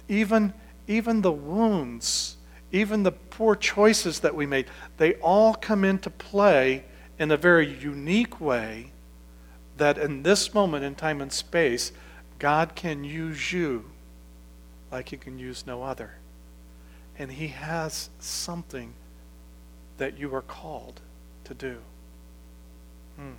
even, 0.07 0.53
even 0.87 1.21
the 1.21 1.31
wounds, 1.31 2.37
even 2.71 3.03
the 3.03 3.11
poor 3.11 3.55
choices 3.55 4.19
that 4.19 4.35
we 4.35 4.45
made, 4.45 4.67
they 4.97 5.13
all 5.15 5.53
come 5.53 5.83
into 5.83 6.09
play 6.09 6.83
in 7.19 7.31
a 7.31 7.37
very 7.37 7.67
unique 7.67 8.41
way 8.41 8.91
that 9.77 9.97
in 9.97 10.23
this 10.23 10.53
moment 10.53 10.83
in 10.83 10.95
time 10.95 11.21
and 11.21 11.31
space, 11.31 11.91
God 12.39 12.75
can 12.75 13.03
use 13.03 13.51
you 13.53 13.85
like 14.91 15.09
he 15.09 15.17
can 15.17 15.39
use 15.39 15.65
no 15.65 15.83
other. 15.83 16.15
And 17.17 17.31
he 17.31 17.47
has 17.49 18.09
something 18.19 18.93
that 19.97 20.19
you 20.19 20.33
are 20.35 20.41
called 20.41 21.01
to 21.45 21.53
do. 21.53 21.77
Hmm. 23.17 23.31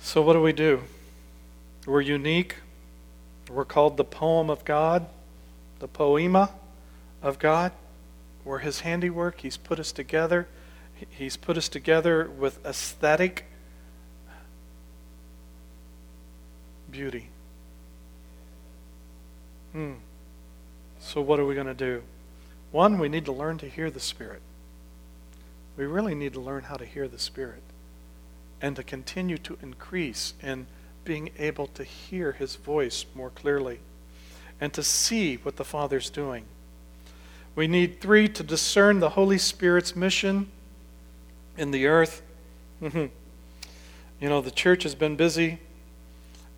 So, 0.00 0.22
what 0.22 0.32
do 0.32 0.42
we 0.42 0.52
do? 0.52 0.82
We're 1.86 2.00
unique. 2.00 2.56
We're 3.48 3.64
called 3.64 3.96
the 3.96 4.04
poem 4.04 4.50
of 4.50 4.64
God, 4.64 5.06
the 5.78 5.88
poema 5.88 6.50
of 7.22 7.38
God. 7.38 7.72
We're 8.44 8.58
His 8.58 8.80
handiwork. 8.80 9.40
He's 9.40 9.56
put 9.56 9.78
us 9.78 9.92
together. 9.92 10.48
He's 11.10 11.36
put 11.36 11.56
us 11.56 11.68
together 11.68 12.28
with 12.28 12.64
aesthetic 12.64 13.46
beauty. 16.90 17.28
Hmm. 19.72 19.94
So, 20.98 21.20
what 21.20 21.38
are 21.38 21.46
we 21.46 21.54
going 21.54 21.66
to 21.66 21.74
do? 21.74 22.02
One, 22.72 22.98
we 22.98 23.08
need 23.08 23.24
to 23.24 23.32
learn 23.32 23.58
to 23.58 23.68
hear 23.68 23.90
the 23.90 24.00
Spirit. 24.00 24.42
We 25.76 25.86
really 25.86 26.14
need 26.14 26.34
to 26.34 26.40
learn 26.40 26.64
how 26.64 26.76
to 26.76 26.84
hear 26.84 27.08
the 27.08 27.18
Spirit 27.18 27.62
and 28.60 28.76
to 28.76 28.82
continue 28.82 29.38
to 29.38 29.58
increase 29.62 30.34
in 30.42 30.66
being 31.04 31.30
able 31.38 31.66
to 31.68 31.84
hear 31.84 32.32
His 32.32 32.56
voice 32.56 33.06
more 33.14 33.30
clearly 33.30 33.80
and 34.60 34.72
to 34.74 34.82
see 34.82 35.36
what 35.36 35.56
the 35.56 35.64
Father's 35.64 36.10
doing. 36.10 36.44
We 37.56 37.66
need 37.66 38.00
three 38.00 38.28
to 38.28 38.42
discern 38.42 39.00
the 39.00 39.10
Holy 39.10 39.38
Spirit's 39.38 39.96
mission 39.96 40.50
in 41.56 41.70
the 41.70 41.86
earth. 41.86 42.22
Mm-hmm. 42.82 43.06
you 44.20 44.28
know, 44.28 44.40
the 44.40 44.50
church 44.50 44.84
has 44.84 44.94
been 44.94 45.16
busy. 45.16 45.58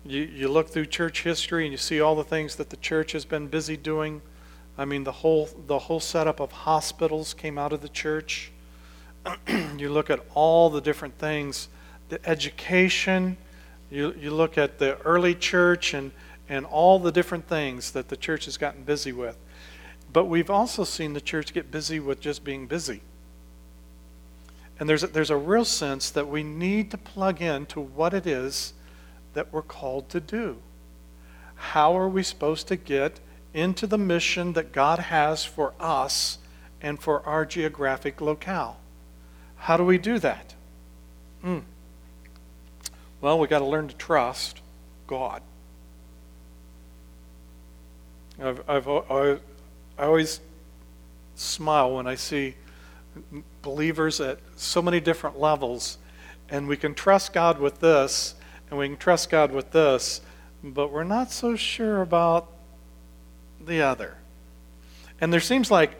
You, 0.05 0.21
you 0.21 0.47
look 0.49 0.69
through 0.69 0.87
church 0.87 1.23
history 1.23 1.63
and 1.65 1.71
you 1.71 1.77
see 1.77 1.99
all 1.99 2.15
the 2.15 2.23
things 2.23 2.57
that 2.57 2.69
the 2.69 2.77
church 2.77 3.13
has 3.13 3.25
been 3.25 3.47
busy 3.47 3.77
doing. 3.77 4.21
I 4.77 4.85
mean, 4.85 5.03
the 5.03 5.11
whole, 5.11 5.49
the 5.67 5.79
whole 5.79 5.99
setup 5.99 6.39
of 6.39 6.51
hospitals 6.51 7.33
came 7.33 7.57
out 7.57 7.73
of 7.73 7.81
the 7.81 7.89
church. 7.89 8.51
you 9.77 9.89
look 9.89 10.09
at 10.09 10.19
all 10.33 10.69
the 10.69 10.81
different 10.81 11.17
things, 11.17 11.67
the 12.09 12.19
education, 12.27 13.37
you, 13.91 14.15
you 14.19 14.31
look 14.31 14.57
at 14.57 14.79
the 14.79 14.99
early 15.01 15.35
church 15.35 15.93
and, 15.93 16.11
and 16.49 16.65
all 16.65 16.97
the 16.97 17.11
different 17.11 17.47
things 17.47 17.91
that 17.91 18.09
the 18.09 18.17
church 18.17 18.45
has 18.45 18.57
gotten 18.57 18.83
busy 18.83 19.11
with. 19.11 19.37
But 20.11 20.25
we've 20.25 20.49
also 20.49 20.83
seen 20.83 21.13
the 21.13 21.21
church 21.21 21.53
get 21.53 21.71
busy 21.71 21.99
with 21.99 22.19
just 22.19 22.43
being 22.43 22.65
busy. 22.65 23.01
And 24.79 24.89
there's 24.89 25.03
a, 25.03 25.07
there's 25.07 25.29
a 25.29 25.37
real 25.37 25.65
sense 25.65 26.09
that 26.09 26.27
we 26.27 26.43
need 26.43 26.89
to 26.91 26.97
plug 26.97 27.41
in 27.41 27.67
to 27.67 27.79
what 27.79 28.13
it 28.13 28.25
is 28.25 28.73
that 29.33 29.53
we're 29.53 29.61
called 29.61 30.09
to 30.09 30.19
do. 30.19 30.57
How 31.55 31.97
are 31.97 32.09
we 32.09 32.23
supposed 32.23 32.67
to 32.67 32.75
get 32.75 33.19
into 33.53 33.87
the 33.87 33.97
mission 33.97 34.53
that 34.53 34.71
God 34.71 34.99
has 34.99 35.45
for 35.45 35.73
us 35.79 36.37
and 36.81 36.99
for 36.99 37.25
our 37.25 37.45
geographic 37.45 38.19
locale? 38.19 38.79
How 39.57 39.77
do 39.77 39.85
we 39.85 39.97
do 39.97 40.19
that? 40.19 40.55
Mm. 41.43 41.63
Well, 43.21 43.39
we've 43.39 43.49
got 43.49 43.59
to 43.59 43.65
learn 43.65 43.87
to 43.87 43.95
trust 43.95 44.61
God. 45.07 45.41
I've, 48.41 48.67
I've, 48.67 48.87
I 48.87 49.37
always 49.97 50.41
smile 51.35 51.95
when 51.95 52.07
I 52.07 52.15
see 52.15 52.55
believers 53.61 54.19
at 54.19 54.39
so 54.55 54.81
many 54.81 54.99
different 54.99 55.39
levels, 55.39 55.97
and 56.49 56.67
we 56.67 56.77
can 56.77 56.93
trust 56.93 57.33
God 57.33 57.59
with 57.59 57.79
this, 57.79 58.35
and 58.69 58.79
we 58.79 58.87
can 58.87 58.97
trust 58.97 59.29
God 59.29 59.51
with 59.51 59.71
this, 59.71 60.21
but 60.63 60.91
we're 60.91 61.03
not 61.03 61.31
so 61.31 61.55
sure 61.55 62.01
about 62.01 62.49
the 63.65 63.81
other. 63.81 64.17
And 65.21 65.31
there 65.31 65.39
seems 65.39 65.71
like 65.71 65.99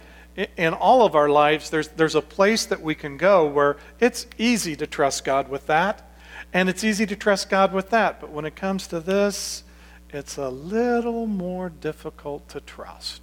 in 0.58 0.74
all 0.74 1.06
of 1.06 1.16
our 1.16 1.30
lives, 1.30 1.70
there's, 1.70 1.90
there's 1.90 2.16
a 2.16 2.22
place 2.22 2.66
that 2.66 2.82
we 2.82 2.96
can 2.96 3.18
go 3.18 3.46
where 3.46 3.78
it's 4.00 4.26
easy 4.38 4.76
to 4.76 4.88
trust 4.88 5.24
God 5.24 5.48
with 5.50 5.68
that, 5.68 6.10
and 6.54 6.70
it's 6.70 6.84
easy 6.84 7.06
to 7.06 7.16
trust 7.16 7.50
God 7.50 7.74
with 7.74 7.90
that. 7.92 8.20
But 8.20 8.32
when 8.32 8.46
it 8.46 8.56
comes 8.56 8.88
to 8.88 9.00
this, 9.00 9.64
it's 10.10 10.38
a 10.38 10.50
little 10.50 11.28
more 11.28 11.70
difficult 11.70 12.48
to 12.50 12.62
trust. 12.62 13.22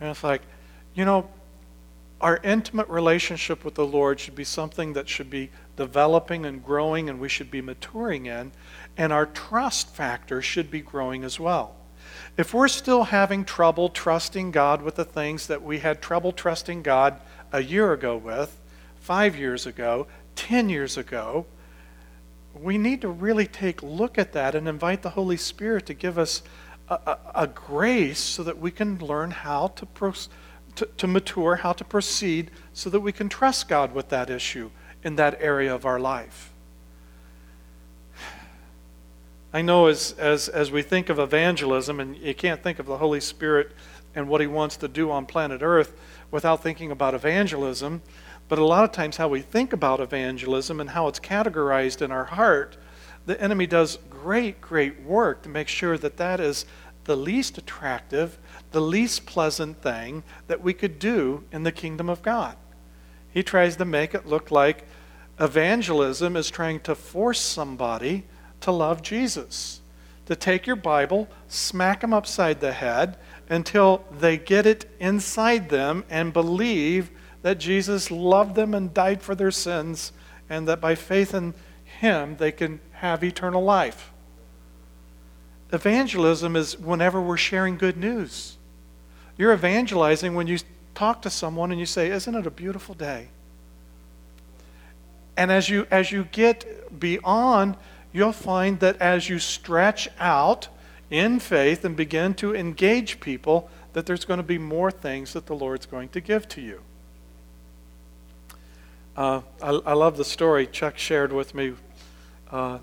And 0.00 0.10
it's 0.10 0.24
like, 0.24 0.42
you 0.94 1.04
know, 1.04 1.28
our 2.20 2.40
intimate 2.42 2.88
relationship 2.88 3.64
with 3.64 3.74
the 3.74 3.86
Lord 3.86 4.18
should 4.18 4.34
be 4.34 4.44
something 4.44 4.94
that 4.94 5.08
should 5.08 5.30
be 5.30 5.50
developing 5.76 6.44
and 6.44 6.64
growing 6.64 7.08
and 7.08 7.20
we 7.20 7.28
should 7.28 7.50
be 7.50 7.62
maturing 7.62 8.26
in, 8.26 8.52
and 8.96 9.12
our 9.12 9.26
trust 9.26 9.94
factor 9.94 10.42
should 10.42 10.70
be 10.70 10.80
growing 10.80 11.24
as 11.24 11.38
well. 11.38 11.76
If 12.38 12.54
we're 12.54 12.68
still 12.68 13.02
having 13.02 13.44
trouble 13.44 13.88
trusting 13.88 14.52
God 14.52 14.80
with 14.80 14.94
the 14.94 15.04
things 15.04 15.48
that 15.48 15.60
we 15.60 15.80
had 15.80 16.00
trouble 16.00 16.30
trusting 16.30 16.82
God 16.82 17.20
a 17.50 17.60
year 17.60 17.92
ago 17.92 18.16
with, 18.16 18.60
five 19.00 19.34
years 19.34 19.66
ago, 19.66 20.06
ten 20.36 20.68
years 20.68 20.96
ago, 20.96 21.46
we 22.54 22.78
need 22.78 23.00
to 23.00 23.08
really 23.08 23.48
take 23.48 23.82
a 23.82 23.86
look 23.86 24.18
at 24.18 24.34
that 24.34 24.54
and 24.54 24.68
invite 24.68 25.02
the 25.02 25.10
Holy 25.10 25.36
Spirit 25.36 25.84
to 25.86 25.94
give 25.94 26.16
us 26.16 26.44
a, 26.88 26.94
a, 26.94 27.18
a 27.34 27.46
grace 27.48 28.20
so 28.20 28.44
that 28.44 28.58
we 28.58 28.70
can 28.70 29.00
learn 29.00 29.32
how 29.32 29.66
to, 29.66 29.84
pro- 29.84 30.14
to, 30.76 30.86
to 30.96 31.08
mature, 31.08 31.56
how 31.56 31.72
to 31.72 31.84
proceed, 31.84 32.52
so 32.72 32.88
that 32.88 33.00
we 33.00 33.10
can 33.10 33.28
trust 33.28 33.68
God 33.68 33.92
with 33.92 34.10
that 34.10 34.30
issue 34.30 34.70
in 35.02 35.16
that 35.16 35.36
area 35.40 35.74
of 35.74 35.84
our 35.84 35.98
life. 35.98 36.52
I 39.58 39.60
know 39.60 39.88
as, 39.88 40.12
as, 40.12 40.48
as 40.48 40.70
we 40.70 40.82
think 40.82 41.08
of 41.08 41.18
evangelism, 41.18 41.98
and 41.98 42.16
you 42.16 42.32
can't 42.32 42.62
think 42.62 42.78
of 42.78 42.86
the 42.86 42.98
Holy 42.98 43.18
Spirit 43.18 43.72
and 44.14 44.28
what 44.28 44.40
He 44.40 44.46
wants 44.46 44.76
to 44.76 44.86
do 44.86 45.10
on 45.10 45.26
planet 45.26 45.62
Earth 45.62 45.98
without 46.30 46.62
thinking 46.62 46.92
about 46.92 47.12
evangelism. 47.12 48.00
But 48.48 48.60
a 48.60 48.64
lot 48.64 48.84
of 48.84 48.92
times, 48.92 49.16
how 49.16 49.26
we 49.26 49.40
think 49.40 49.72
about 49.72 49.98
evangelism 49.98 50.78
and 50.78 50.90
how 50.90 51.08
it's 51.08 51.18
categorized 51.18 52.02
in 52.02 52.12
our 52.12 52.26
heart, 52.26 52.76
the 53.26 53.40
enemy 53.42 53.66
does 53.66 53.98
great, 54.08 54.60
great 54.60 55.02
work 55.02 55.42
to 55.42 55.48
make 55.48 55.66
sure 55.66 55.98
that 55.98 56.18
that 56.18 56.38
is 56.38 56.64
the 57.02 57.16
least 57.16 57.58
attractive, 57.58 58.38
the 58.70 58.80
least 58.80 59.26
pleasant 59.26 59.82
thing 59.82 60.22
that 60.46 60.62
we 60.62 60.72
could 60.72 61.00
do 61.00 61.42
in 61.50 61.64
the 61.64 61.72
kingdom 61.72 62.08
of 62.08 62.22
God. 62.22 62.56
He 63.28 63.42
tries 63.42 63.74
to 63.78 63.84
make 63.84 64.14
it 64.14 64.24
look 64.24 64.52
like 64.52 64.86
evangelism 65.40 66.36
is 66.36 66.48
trying 66.48 66.78
to 66.78 66.94
force 66.94 67.40
somebody 67.40 68.24
to 68.60 68.70
love 68.72 69.02
Jesus, 69.02 69.80
to 70.26 70.36
take 70.36 70.66
your 70.66 70.76
Bible, 70.76 71.28
smack 71.48 72.00
them 72.00 72.12
upside 72.12 72.60
the 72.60 72.72
head 72.72 73.16
until 73.48 74.04
they 74.18 74.36
get 74.36 74.66
it 74.66 74.90
inside 75.00 75.68
them 75.68 76.04
and 76.10 76.32
believe 76.32 77.10
that 77.42 77.58
Jesus 77.58 78.10
loved 78.10 78.54
them 78.54 78.74
and 78.74 78.92
died 78.92 79.22
for 79.22 79.34
their 79.34 79.50
sins, 79.50 80.12
and 80.50 80.66
that 80.68 80.80
by 80.80 80.94
faith 80.94 81.34
in 81.34 81.54
Him 81.84 82.36
they 82.36 82.52
can 82.52 82.80
have 82.92 83.22
eternal 83.22 83.62
life. 83.62 84.12
Evangelism 85.72 86.56
is 86.56 86.78
whenever 86.78 87.20
we're 87.20 87.36
sharing 87.36 87.76
good 87.76 87.96
news. 87.96 88.56
You're 89.36 89.52
evangelizing 89.52 90.34
when 90.34 90.46
you 90.46 90.58
talk 90.94 91.22
to 91.22 91.30
someone 91.30 91.70
and 91.70 91.78
you 91.78 91.86
say, 91.86 92.10
Isn't 92.10 92.34
it 92.34 92.46
a 92.46 92.50
beautiful 92.50 92.94
day? 92.94 93.28
And 95.36 95.52
as 95.52 95.68
you, 95.68 95.86
as 95.90 96.10
you 96.10 96.24
get 96.24 96.98
beyond, 96.98 97.76
you'll 98.12 98.32
find 98.32 98.80
that 98.80 98.96
as 99.00 99.28
you 99.28 99.38
stretch 99.38 100.08
out 100.18 100.68
in 101.10 101.40
faith 101.40 101.84
and 101.84 101.96
begin 101.96 102.34
to 102.34 102.54
engage 102.54 103.20
people, 103.20 103.70
that 103.92 104.06
there's 104.06 104.24
going 104.24 104.38
to 104.38 104.44
be 104.44 104.58
more 104.58 104.90
things 104.90 105.32
that 105.32 105.46
the 105.46 105.54
Lord's 105.54 105.86
going 105.86 106.08
to 106.10 106.20
give 106.20 106.48
to 106.48 106.60
you. 106.60 106.80
Uh, 109.16 109.40
I, 109.60 109.70
I, 109.70 109.92
love 109.94 110.16
the 110.16 110.24
story 110.24 110.66
Chuck 110.66 110.96
shared 110.96 111.32
with 111.32 111.52
me. 111.52 111.74
Uh, 112.52 112.78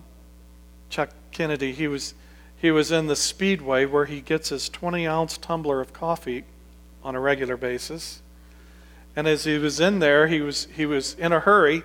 Chuck 0.90 1.12
Kennedy, 1.32 1.72
he 1.72 1.88
was, 1.88 2.14
he 2.58 2.72
was 2.72 2.92
in 2.92 3.08
the 3.08 3.16
Speedway 3.16 3.86
where 3.86 4.06
he 4.06 4.20
gets 4.20 4.50
his 4.50 4.68
20 4.68 5.08
ounce 5.08 5.38
tumbler 5.38 5.80
of 5.80 5.94
coffee 5.94 6.44
on 7.04 7.16
a 7.16 7.22
regular 7.22 7.56
basis. 7.56 8.22
And 9.16 9.28
as 9.28 9.46
he 9.46 9.58
was 9.58 9.80
in 9.80 10.00
there, 10.00 10.28
he 10.28 10.42
was, 10.42 10.68
he 10.76 10.86
was 10.86 11.14
in 11.14 11.32
a 11.32 11.40
hurry, 11.40 11.84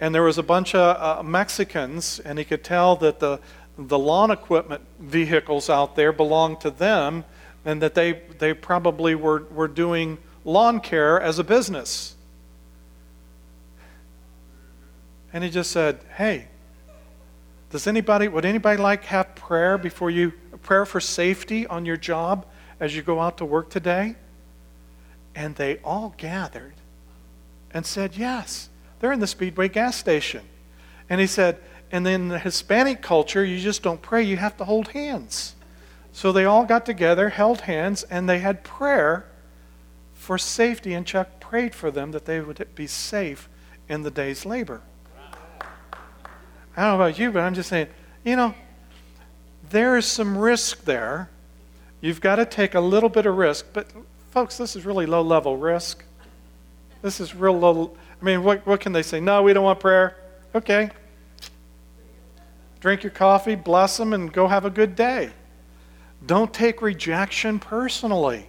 and 0.00 0.14
there 0.14 0.22
was 0.22 0.38
a 0.38 0.42
bunch 0.42 0.74
of 0.74 0.96
uh, 0.96 1.22
Mexicans, 1.22 2.20
and 2.20 2.38
he 2.38 2.44
could 2.44 2.64
tell 2.64 2.96
that 2.96 3.20
the, 3.20 3.38
the 3.76 3.98
lawn 3.98 4.30
equipment 4.30 4.82
vehicles 4.98 5.68
out 5.68 5.94
there 5.94 6.10
belonged 6.10 6.62
to 6.62 6.70
them, 6.70 7.24
and 7.66 7.82
that 7.82 7.94
they, 7.94 8.22
they 8.38 8.54
probably 8.54 9.14
were, 9.14 9.44
were 9.50 9.68
doing 9.68 10.16
lawn 10.42 10.80
care 10.80 11.20
as 11.20 11.38
a 11.38 11.44
business. 11.44 12.16
And 15.34 15.44
he 15.44 15.50
just 15.50 15.70
said, 15.70 16.00
Hey, 16.16 16.48
does 17.68 17.86
anybody, 17.86 18.26
would 18.26 18.46
anybody 18.46 18.80
like 18.80 19.04
have 19.04 19.34
prayer 19.34 19.76
before 19.76 20.10
you, 20.10 20.32
prayer 20.62 20.86
for 20.86 21.00
safety 21.00 21.66
on 21.66 21.84
your 21.84 21.98
job 21.98 22.46
as 22.80 22.96
you 22.96 23.02
go 23.02 23.20
out 23.20 23.36
to 23.36 23.44
work 23.44 23.68
today? 23.68 24.16
And 25.34 25.54
they 25.56 25.78
all 25.84 26.14
gathered 26.16 26.74
and 27.70 27.84
said, 27.84 28.16
Yes. 28.16 28.69
They're 29.00 29.12
in 29.12 29.20
the 29.20 29.26
Speedway 29.26 29.68
gas 29.68 29.96
station. 29.96 30.42
And 31.08 31.20
he 31.20 31.26
said, 31.26 31.58
And 31.90 32.06
in 32.06 32.28
the 32.28 32.38
Hispanic 32.38 33.02
culture, 33.02 33.44
you 33.44 33.58
just 33.58 33.82
don't 33.82 34.00
pray, 34.00 34.22
you 34.22 34.36
have 34.36 34.56
to 34.58 34.64
hold 34.64 34.88
hands. 34.88 35.54
So 36.12 36.32
they 36.32 36.44
all 36.44 36.64
got 36.64 36.86
together, 36.86 37.30
held 37.30 37.62
hands, 37.62 38.02
and 38.04 38.28
they 38.28 38.40
had 38.40 38.64
prayer 38.64 39.26
for 40.14 40.38
safety. 40.38 40.94
And 40.94 41.06
Chuck 41.06 41.40
prayed 41.40 41.74
for 41.74 41.90
them 41.90 42.12
that 42.12 42.26
they 42.26 42.40
would 42.40 42.66
be 42.74 42.86
safe 42.86 43.48
in 43.88 44.02
the 44.02 44.10
day's 44.10 44.44
labor. 44.44 44.82
I 46.76 46.82
don't 46.82 46.98
know 46.98 47.04
about 47.04 47.18
you, 47.18 47.30
but 47.32 47.40
I'm 47.40 47.54
just 47.54 47.68
saying, 47.68 47.88
you 48.24 48.36
know, 48.36 48.54
there 49.70 49.96
is 49.96 50.06
some 50.06 50.36
risk 50.36 50.84
there. 50.84 51.30
You've 52.00 52.20
got 52.20 52.36
to 52.36 52.46
take 52.46 52.74
a 52.74 52.80
little 52.80 53.08
bit 53.08 53.26
of 53.26 53.36
risk. 53.36 53.66
But, 53.72 53.88
folks, 54.30 54.56
this 54.56 54.76
is 54.76 54.84
really 54.84 55.06
low 55.06 55.22
level 55.22 55.56
risk. 55.56 56.04
This 57.02 57.20
is 57.20 57.34
real 57.34 57.58
low. 57.58 57.96
I 58.20 58.24
mean, 58.24 58.42
what, 58.42 58.66
what 58.66 58.80
can 58.80 58.92
they 58.92 59.02
say? 59.02 59.20
No, 59.20 59.42
we 59.42 59.52
don't 59.52 59.64
want 59.64 59.80
prayer. 59.80 60.16
Okay. 60.54 60.90
drink 62.80 63.02
your 63.02 63.12
coffee, 63.12 63.54
bless 63.54 63.96
them, 63.96 64.12
and 64.12 64.32
go 64.32 64.48
have 64.48 64.64
a 64.64 64.70
good 64.70 64.94
day. 64.94 65.30
Don't 66.26 66.52
take 66.52 66.82
rejection 66.82 67.58
personally. 67.58 68.46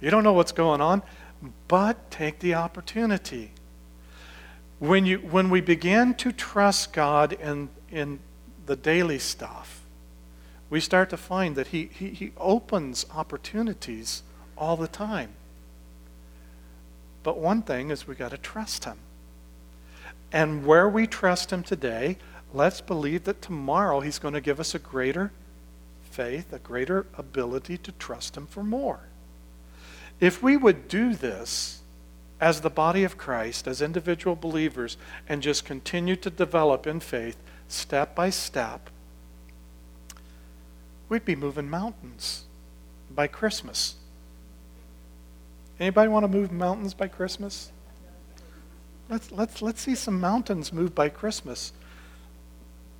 You 0.00 0.10
don't 0.10 0.22
know 0.22 0.32
what's 0.32 0.52
going 0.52 0.80
on, 0.80 1.02
but 1.68 2.10
take 2.10 2.38
the 2.40 2.54
opportunity. 2.54 3.52
When, 4.78 5.06
you, 5.06 5.18
when 5.18 5.50
we 5.50 5.60
begin 5.60 6.14
to 6.14 6.32
trust 6.32 6.92
God 6.92 7.32
in, 7.32 7.68
in 7.90 8.18
the 8.66 8.76
daily 8.76 9.18
stuff, 9.18 9.82
we 10.70 10.80
start 10.80 11.10
to 11.10 11.16
find 11.16 11.54
that 11.56 11.68
he, 11.68 11.88
he, 11.92 12.08
he 12.08 12.32
opens 12.36 13.06
opportunities 13.14 14.22
all 14.56 14.76
the 14.76 14.88
time. 14.88 15.30
But 17.22 17.38
one 17.38 17.62
thing 17.62 17.90
is 17.90 18.06
we 18.06 18.14
got 18.14 18.30
to 18.30 18.38
trust 18.38 18.84
Him. 18.84 18.98
And 20.32 20.66
where 20.66 20.88
we 20.88 21.06
trust 21.06 21.52
Him 21.52 21.62
today, 21.62 22.18
let's 22.52 22.80
believe 22.80 23.24
that 23.24 23.42
tomorrow 23.42 24.00
He's 24.00 24.18
going 24.18 24.34
to 24.34 24.40
give 24.40 24.60
us 24.60 24.74
a 24.74 24.78
greater 24.78 25.32
faith, 26.02 26.52
a 26.52 26.58
greater 26.58 27.06
ability 27.16 27.78
to 27.78 27.92
trust 27.92 28.36
Him 28.36 28.46
for 28.46 28.62
more. 28.62 29.00
If 30.20 30.42
we 30.42 30.56
would 30.56 30.88
do 30.88 31.14
this 31.14 31.80
as 32.40 32.60
the 32.60 32.70
body 32.70 33.04
of 33.04 33.16
Christ, 33.16 33.68
as 33.68 33.80
individual 33.80 34.36
believers, 34.36 34.96
and 35.28 35.42
just 35.42 35.64
continue 35.64 36.16
to 36.16 36.30
develop 36.30 36.86
in 36.86 37.00
faith 37.00 37.36
step 37.68 38.14
by 38.14 38.30
step, 38.30 38.90
we'd 41.08 41.24
be 41.24 41.36
moving 41.36 41.68
mountains 41.70 42.44
by 43.14 43.26
Christmas. 43.26 43.96
Anybody 45.82 46.08
want 46.08 46.22
to 46.22 46.28
move 46.28 46.52
mountains 46.52 46.94
by 46.94 47.08
Christmas? 47.08 47.72
Let's, 49.08 49.32
let's, 49.32 49.60
let's 49.60 49.80
see 49.80 49.96
some 49.96 50.20
mountains 50.20 50.72
move 50.72 50.94
by 50.94 51.08
Christmas. 51.08 51.72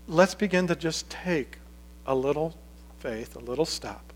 Let's 0.09 0.35
begin 0.35 0.67
to 0.67 0.75
just 0.75 1.09
take 1.09 1.59
a 2.05 2.17
little 2.17 2.57
faith, 2.99 3.37
a 3.37 3.39
little 3.39 3.67
step. 3.67 4.13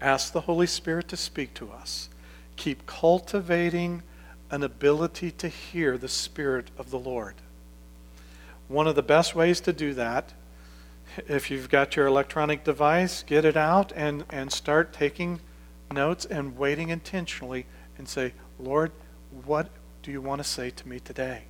Ask 0.00 0.32
the 0.32 0.40
Holy 0.40 0.66
Spirit 0.66 1.06
to 1.08 1.18
speak 1.18 1.52
to 1.56 1.70
us. 1.70 2.08
Keep 2.56 2.86
cultivating 2.86 4.02
an 4.50 4.62
ability 4.62 5.32
to 5.32 5.48
hear 5.48 5.98
the 5.98 6.08
Spirit 6.08 6.70
of 6.78 6.90
the 6.90 6.98
Lord. 6.98 7.34
One 8.68 8.86
of 8.86 8.94
the 8.94 9.02
best 9.02 9.34
ways 9.34 9.60
to 9.60 9.72
do 9.74 9.92
that, 9.92 10.32
if 11.28 11.50
you've 11.50 11.68
got 11.68 11.94
your 11.94 12.06
electronic 12.06 12.64
device, 12.64 13.22
get 13.22 13.44
it 13.44 13.54
out 13.54 13.92
and, 13.94 14.24
and 14.30 14.50
start 14.50 14.94
taking 14.94 15.40
notes 15.90 16.24
and 16.24 16.56
waiting 16.56 16.88
intentionally 16.88 17.66
and 17.98 18.08
say, 18.08 18.32
Lord, 18.58 18.92
what 19.44 19.68
do 20.02 20.10
you 20.10 20.20
want 20.20 20.40
to 20.40 20.48
say 20.48 20.70
to 20.70 20.88
me 20.88 21.00
today? 21.00 21.44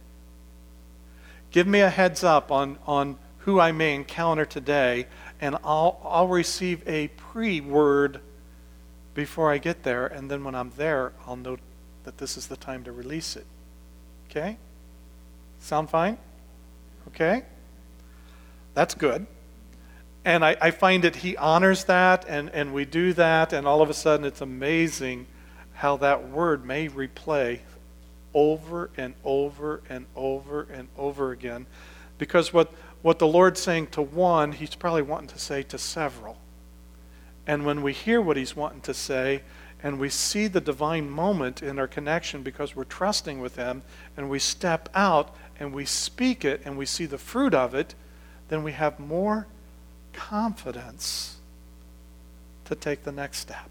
Give 1.50 1.66
me 1.66 1.80
a 1.80 1.90
heads 1.90 2.24
up 2.24 2.50
on, 2.50 2.78
on 2.86 3.18
who 3.38 3.60
I 3.60 3.72
may 3.72 3.94
encounter 3.94 4.44
today, 4.44 5.06
and 5.40 5.56
I'll, 5.64 6.00
I'll 6.04 6.28
receive 6.28 6.82
a 6.86 7.08
pre 7.08 7.60
word 7.60 8.20
before 9.14 9.50
I 9.52 9.58
get 9.58 9.82
there, 9.82 10.06
and 10.06 10.30
then 10.30 10.44
when 10.44 10.54
I'm 10.54 10.72
there, 10.76 11.12
I'll 11.26 11.36
know 11.36 11.56
that 12.04 12.18
this 12.18 12.36
is 12.36 12.48
the 12.48 12.56
time 12.56 12.84
to 12.84 12.92
release 12.92 13.36
it. 13.36 13.46
Okay? 14.28 14.58
Sound 15.60 15.88
fine? 15.90 16.18
Okay? 17.08 17.44
That's 18.74 18.94
good. 18.94 19.26
And 20.26 20.44
I, 20.44 20.56
I 20.60 20.70
find 20.72 21.04
that 21.04 21.14
he 21.14 21.36
honors 21.36 21.84
that, 21.84 22.24
and, 22.26 22.50
and 22.50 22.74
we 22.74 22.84
do 22.84 23.12
that, 23.12 23.52
and 23.52 23.64
all 23.64 23.80
of 23.80 23.88
a 23.88 23.94
sudden 23.94 24.26
it's 24.26 24.40
amazing 24.40 25.28
how 25.74 25.98
that 25.98 26.28
word 26.30 26.64
may 26.64 26.88
replay 26.88 27.60
over 28.34 28.90
and 28.96 29.14
over 29.24 29.82
and 29.88 30.06
over 30.16 30.66
and 30.72 30.88
over 30.98 31.30
again. 31.30 31.66
Because 32.18 32.52
what, 32.52 32.72
what 33.02 33.20
the 33.20 33.26
Lord's 33.28 33.60
saying 33.60 33.86
to 33.92 34.02
one, 34.02 34.50
he's 34.50 34.74
probably 34.74 35.02
wanting 35.02 35.28
to 35.28 35.38
say 35.38 35.62
to 35.62 35.78
several. 35.78 36.38
And 37.46 37.64
when 37.64 37.80
we 37.80 37.92
hear 37.92 38.20
what 38.20 38.36
he's 38.36 38.56
wanting 38.56 38.80
to 38.80 38.94
say, 38.94 39.42
and 39.80 40.00
we 40.00 40.08
see 40.08 40.48
the 40.48 40.60
divine 40.60 41.08
moment 41.08 41.62
in 41.62 41.78
our 41.78 41.86
connection 41.86 42.42
because 42.42 42.74
we're 42.74 42.82
trusting 42.82 43.40
with 43.40 43.54
him, 43.54 43.84
and 44.16 44.28
we 44.28 44.40
step 44.40 44.88
out 44.92 45.36
and 45.60 45.72
we 45.72 45.84
speak 45.84 46.44
it 46.44 46.62
and 46.64 46.76
we 46.76 46.84
see 46.84 47.06
the 47.06 47.16
fruit 47.16 47.54
of 47.54 47.76
it, 47.76 47.94
then 48.48 48.64
we 48.64 48.72
have 48.72 48.98
more 48.98 49.46
confidence 50.16 51.36
to 52.64 52.74
take 52.74 53.04
the 53.04 53.12
next 53.12 53.38
step. 53.38 53.68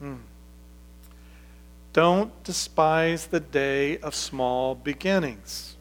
Hmm. 0.00 0.16
Don't 1.92 2.44
despise 2.44 3.26
the 3.26 3.40
day 3.40 3.98
of 3.98 4.14
small 4.14 4.74
beginnings. 4.74 5.76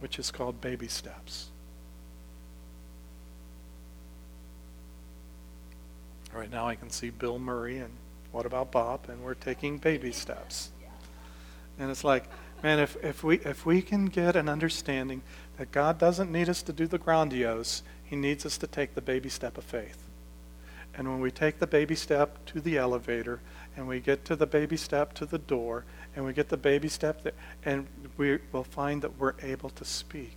Which 0.00 0.18
is 0.18 0.30
called 0.30 0.60
baby 0.60 0.88
steps. 0.88 1.48
Right 6.32 6.50
now, 6.50 6.66
I 6.66 6.74
can 6.74 6.90
see 6.90 7.10
Bill 7.10 7.38
Murray 7.38 7.78
and 7.78 7.92
what 8.32 8.46
about 8.46 8.72
Bob? 8.72 9.08
And 9.08 9.22
we're 9.22 9.34
taking 9.34 9.78
baby 9.78 10.10
steps. 10.10 10.70
And 11.78 11.90
it's 11.90 12.04
like, 12.04 12.24
man, 12.62 12.78
if, 12.78 12.96
if, 13.04 13.22
we, 13.22 13.38
if 13.40 13.64
we 13.66 13.82
can 13.82 14.06
get 14.06 14.36
an 14.36 14.48
understanding 14.48 15.22
that 15.58 15.70
God 15.70 15.98
doesn't 15.98 16.32
need 16.32 16.48
us 16.48 16.62
to 16.62 16.72
do 16.72 16.86
the 16.86 16.98
grandiose, 16.98 17.82
He 18.04 18.16
needs 18.16 18.44
us 18.46 18.58
to 18.58 18.66
take 18.66 18.94
the 18.94 19.00
baby 19.00 19.28
step 19.28 19.58
of 19.58 19.64
faith. 19.64 20.08
And 20.94 21.08
when 21.08 21.20
we 21.20 21.30
take 21.30 21.58
the 21.58 21.66
baby 21.66 21.94
step 21.94 22.44
to 22.46 22.60
the 22.60 22.76
elevator, 22.76 23.40
and 23.76 23.88
we 23.88 24.00
get 24.00 24.24
to 24.26 24.36
the 24.36 24.46
baby 24.46 24.76
step 24.76 25.14
to 25.14 25.26
the 25.26 25.38
door, 25.38 25.84
and 26.14 26.24
we 26.24 26.32
get 26.32 26.50
the 26.50 26.56
baby 26.56 26.88
step 26.88 27.22
there, 27.22 27.32
and 27.64 27.86
we 28.16 28.38
will 28.52 28.64
find 28.64 29.00
that 29.02 29.18
we're 29.18 29.34
able 29.42 29.70
to 29.70 29.84
speak. 29.84 30.36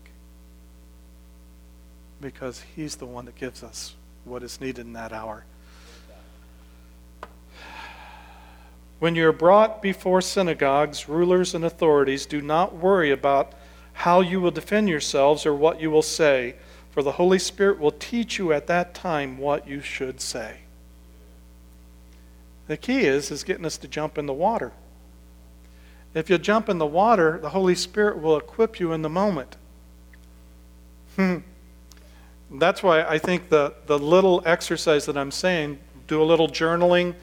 Because 2.21 2.63
He's 2.75 2.95
the 2.95 3.05
one 3.05 3.25
that 3.25 3.36
gives 3.36 3.63
us 3.63 3.95
what 4.23 4.43
is 4.43 4.62
needed 4.62 4.86
in 4.86 4.93
that 4.93 5.12
hour. 5.12 5.45
When 8.99 9.15
you're 9.15 9.34
brought 9.34 9.81
before 9.81 10.21
synagogues, 10.21 11.10
rulers, 11.10 11.53
and 11.53 11.65
authorities, 11.65 12.25
do 12.25 12.41
not 12.41 12.75
worry 12.75 13.12
about 13.12 13.53
how 13.93 14.21
you 14.21 14.41
will 14.41 14.51
defend 14.51 14.89
yourselves 14.89 15.45
or 15.45 15.53
what 15.53 15.81
you 15.81 15.91
will 15.91 16.01
say, 16.01 16.55
for 16.91 17.03
the 17.03 17.13
Holy 17.13 17.39
Spirit 17.39 17.79
will 17.79 17.91
teach 17.91 18.38
you 18.38 18.53
at 18.53 18.67
that 18.67 18.93
time 18.93 19.38
what 19.38 19.67
you 19.67 19.81
should 19.81 20.21
say. 20.21 20.60
The 22.67 22.77
key 22.77 23.01
is 23.01 23.31
is 23.31 23.43
getting 23.43 23.65
us 23.65 23.77
to 23.77 23.88
jump 23.88 24.17
in 24.17 24.25
the 24.25 24.34
water. 24.34 24.71
If 26.13 26.29
you 26.29 26.38
jump 26.38 26.69
in 26.69 26.77
the 26.77 26.86
water, 26.86 27.38
the 27.41 27.49
Holy 27.49 27.75
Spirit 27.75 28.21
will 28.21 28.38
equip 28.38 28.79
you 28.79 28.93
in 28.93 29.01
the 29.01 29.10
moment. 29.10 29.58
Hmm. 31.17 31.39
That's 32.49 32.81
why 32.81 33.03
I 33.03 33.17
think 33.17 33.49
the, 33.49 33.73
the 33.86 33.99
little 33.99 34.41
exercise 34.45 35.05
that 35.05 35.17
I'm 35.17 35.31
saying, 35.31 35.79
do 36.08 36.21
a 36.21 36.23
little 36.23 36.47
journaling, 36.47 37.15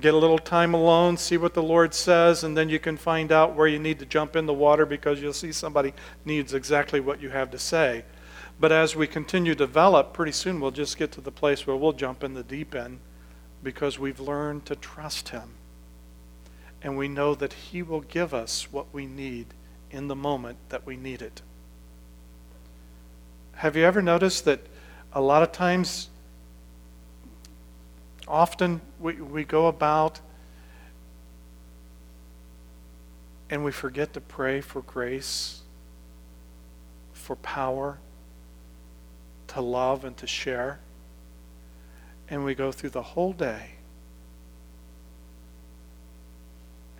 get 0.00 0.14
a 0.14 0.18
little 0.18 0.38
time 0.38 0.74
alone, 0.74 1.16
see 1.16 1.36
what 1.36 1.54
the 1.54 1.62
Lord 1.62 1.94
says, 1.94 2.44
and 2.44 2.56
then 2.56 2.68
you 2.68 2.78
can 2.78 2.96
find 2.96 3.32
out 3.32 3.54
where 3.54 3.66
you 3.66 3.78
need 3.78 3.98
to 3.98 4.06
jump 4.06 4.36
in 4.36 4.46
the 4.46 4.54
water 4.54 4.86
because 4.86 5.20
you'll 5.20 5.32
see 5.32 5.52
somebody 5.52 5.92
needs 6.24 6.54
exactly 6.54 7.00
what 7.00 7.20
you 7.20 7.30
have 7.30 7.50
to 7.50 7.58
say. 7.58 8.04
But 8.60 8.72
as 8.72 8.96
we 8.96 9.06
continue 9.06 9.54
to 9.54 9.66
develop, 9.66 10.12
pretty 10.12 10.32
soon 10.32 10.60
we'll 10.60 10.70
just 10.70 10.98
get 10.98 11.12
to 11.12 11.20
the 11.20 11.30
place 11.30 11.66
where 11.66 11.76
we'll 11.76 11.92
jump 11.92 12.24
in 12.24 12.34
the 12.34 12.42
deep 12.42 12.74
end 12.74 12.98
because 13.62 13.98
we've 13.98 14.20
learned 14.20 14.66
to 14.66 14.76
trust 14.76 15.30
Him. 15.30 15.54
And 16.82 16.96
we 16.96 17.08
know 17.08 17.34
that 17.34 17.52
He 17.52 17.82
will 17.82 18.00
give 18.00 18.34
us 18.34 18.72
what 18.72 18.92
we 18.92 19.06
need 19.06 19.46
in 19.90 20.08
the 20.08 20.16
moment 20.16 20.58
that 20.68 20.86
we 20.86 20.96
need 20.96 21.22
it. 21.22 21.42
Have 23.56 23.74
you 23.76 23.84
ever 23.84 24.02
noticed 24.02 24.44
that 24.44 24.60
a 25.12 25.20
lot 25.20 25.42
of 25.42 25.50
times 25.50 26.10
Often 28.28 28.82
we, 29.00 29.14
we 29.14 29.44
go 29.44 29.66
about 29.66 30.20
and 33.50 33.64
we 33.64 33.72
forget 33.72 34.12
to 34.12 34.20
pray 34.20 34.60
for 34.60 34.82
grace, 34.82 35.62
for 37.14 37.36
power, 37.36 37.98
to 39.48 39.62
love 39.62 40.04
and 40.04 40.14
to 40.18 40.26
share. 40.26 40.78
And 42.28 42.44
we 42.44 42.54
go 42.54 42.70
through 42.70 42.90
the 42.90 43.02
whole 43.02 43.32
day. 43.32 43.70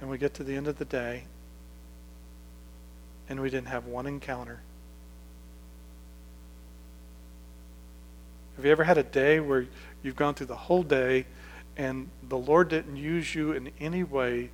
And 0.00 0.08
we 0.08 0.16
get 0.16 0.32
to 0.34 0.44
the 0.44 0.56
end 0.56 0.66
of 0.66 0.78
the 0.78 0.86
day 0.86 1.24
and 3.28 3.40
we 3.40 3.50
didn't 3.50 3.68
have 3.68 3.86
one 3.86 4.06
encounter. 4.06 4.60
Have 8.58 8.66
you 8.66 8.72
ever 8.72 8.84
had 8.84 8.98
a 8.98 9.04
day 9.04 9.38
where 9.38 9.68
You've 10.02 10.16
gone 10.16 10.34
through 10.34 10.46
the 10.46 10.56
whole 10.56 10.82
day, 10.82 11.26
and 11.76 12.08
the 12.28 12.38
Lord 12.38 12.68
didn't 12.68 12.96
use 12.96 13.34
you 13.34 13.52
in 13.52 13.70
any 13.80 14.02
way 14.02 14.50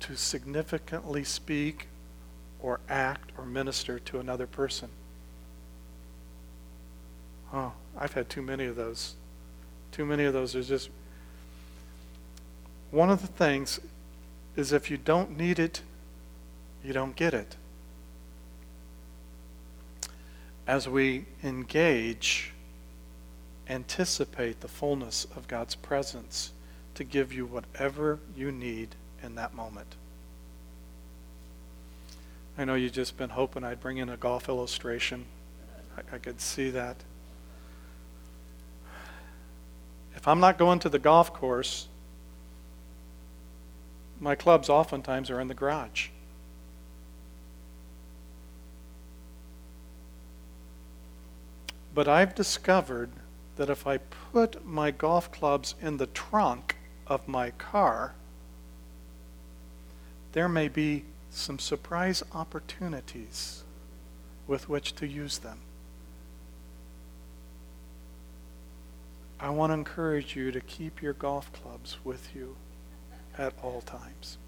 to 0.00 0.16
significantly 0.16 1.24
speak 1.24 1.86
or 2.60 2.80
act 2.88 3.30
or 3.38 3.44
minister 3.44 3.98
to 3.98 4.18
another 4.18 4.46
person. 4.46 4.88
Oh, 7.52 7.72
I've 7.96 8.12
had 8.12 8.28
too 8.28 8.42
many 8.42 8.64
of 8.66 8.76
those. 8.76 9.14
Too 9.92 10.04
many 10.04 10.24
of 10.24 10.32
those. 10.32 10.52
There's 10.52 10.68
just 10.68 10.90
one 12.90 13.10
of 13.10 13.20
the 13.20 13.28
things 13.28 13.80
is 14.56 14.72
if 14.72 14.90
you 14.90 14.96
don't 14.96 15.36
need 15.36 15.58
it, 15.58 15.82
you 16.84 16.92
don't 16.92 17.14
get 17.14 17.34
it. 17.34 17.56
As 20.66 20.88
we 20.88 21.26
engage, 21.42 22.52
anticipate 23.70 24.60
the 24.60 24.68
fullness 24.68 25.26
of 25.36 25.46
God's 25.48 25.76
presence 25.76 26.52
to 26.96 27.04
give 27.04 27.32
you 27.32 27.46
whatever 27.46 28.18
you 28.36 28.50
need 28.50 28.96
in 29.22 29.36
that 29.36 29.54
moment. 29.54 29.94
I 32.58 32.64
know 32.64 32.74
you've 32.74 32.92
just 32.92 33.16
been 33.16 33.30
hoping 33.30 33.64
I'd 33.64 33.80
bring 33.80 33.98
in 33.98 34.08
a 34.08 34.16
golf 34.16 34.48
illustration. 34.48 35.24
I, 35.96 36.16
I 36.16 36.18
could 36.18 36.40
see 36.40 36.70
that. 36.70 36.96
If 40.16 40.26
I'm 40.26 40.40
not 40.40 40.58
going 40.58 40.80
to 40.80 40.88
the 40.88 40.98
golf 40.98 41.32
course, 41.32 41.86
my 44.18 44.34
clubs 44.34 44.68
oftentimes 44.68 45.30
are 45.30 45.40
in 45.40 45.48
the 45.48 45.54
garage. 45.54 46.08
But 51.94 52.06
I've 52.06 52.34
discovered 52.34 53.10
that 53.60 53.68
if 53.68 53.86
I 53.86 53.98
put 53.98 54.66
my 54.66 54.90
golf 54.90 55.30
clubs 55.30 55.74
in 55.82 55.98
the 55.98 56.06
trunk 56.06 56.76
of 57.06 57.28
my 57.28 57.50
car, 57.50 58.14
there 60.32 60.48
may 60.48 60.66
be 60.66 61.04
some 61.28 61.58
surprise 61.58 62.22
opportunities 62.32 63.62
with 64.46 64.70
which 64.70 64.94
to 64.94 65.06
use 65.06 65.40
them. 65.40 65.58
I 69.38 69.50
want 69.50 69.72
to 69.72 69.74
encourage 69.74 70.34
you 70.34 70.50
to 70.52 70.60
keep 70.62 71.02
your 71.02 71.12
golf 71.12 71.52
clubs 71.52 71.98
with 72.02 72.34
you 72.34 72.56
at 73.36 73.52
all 73.62 73.82
times. 73.82 74.38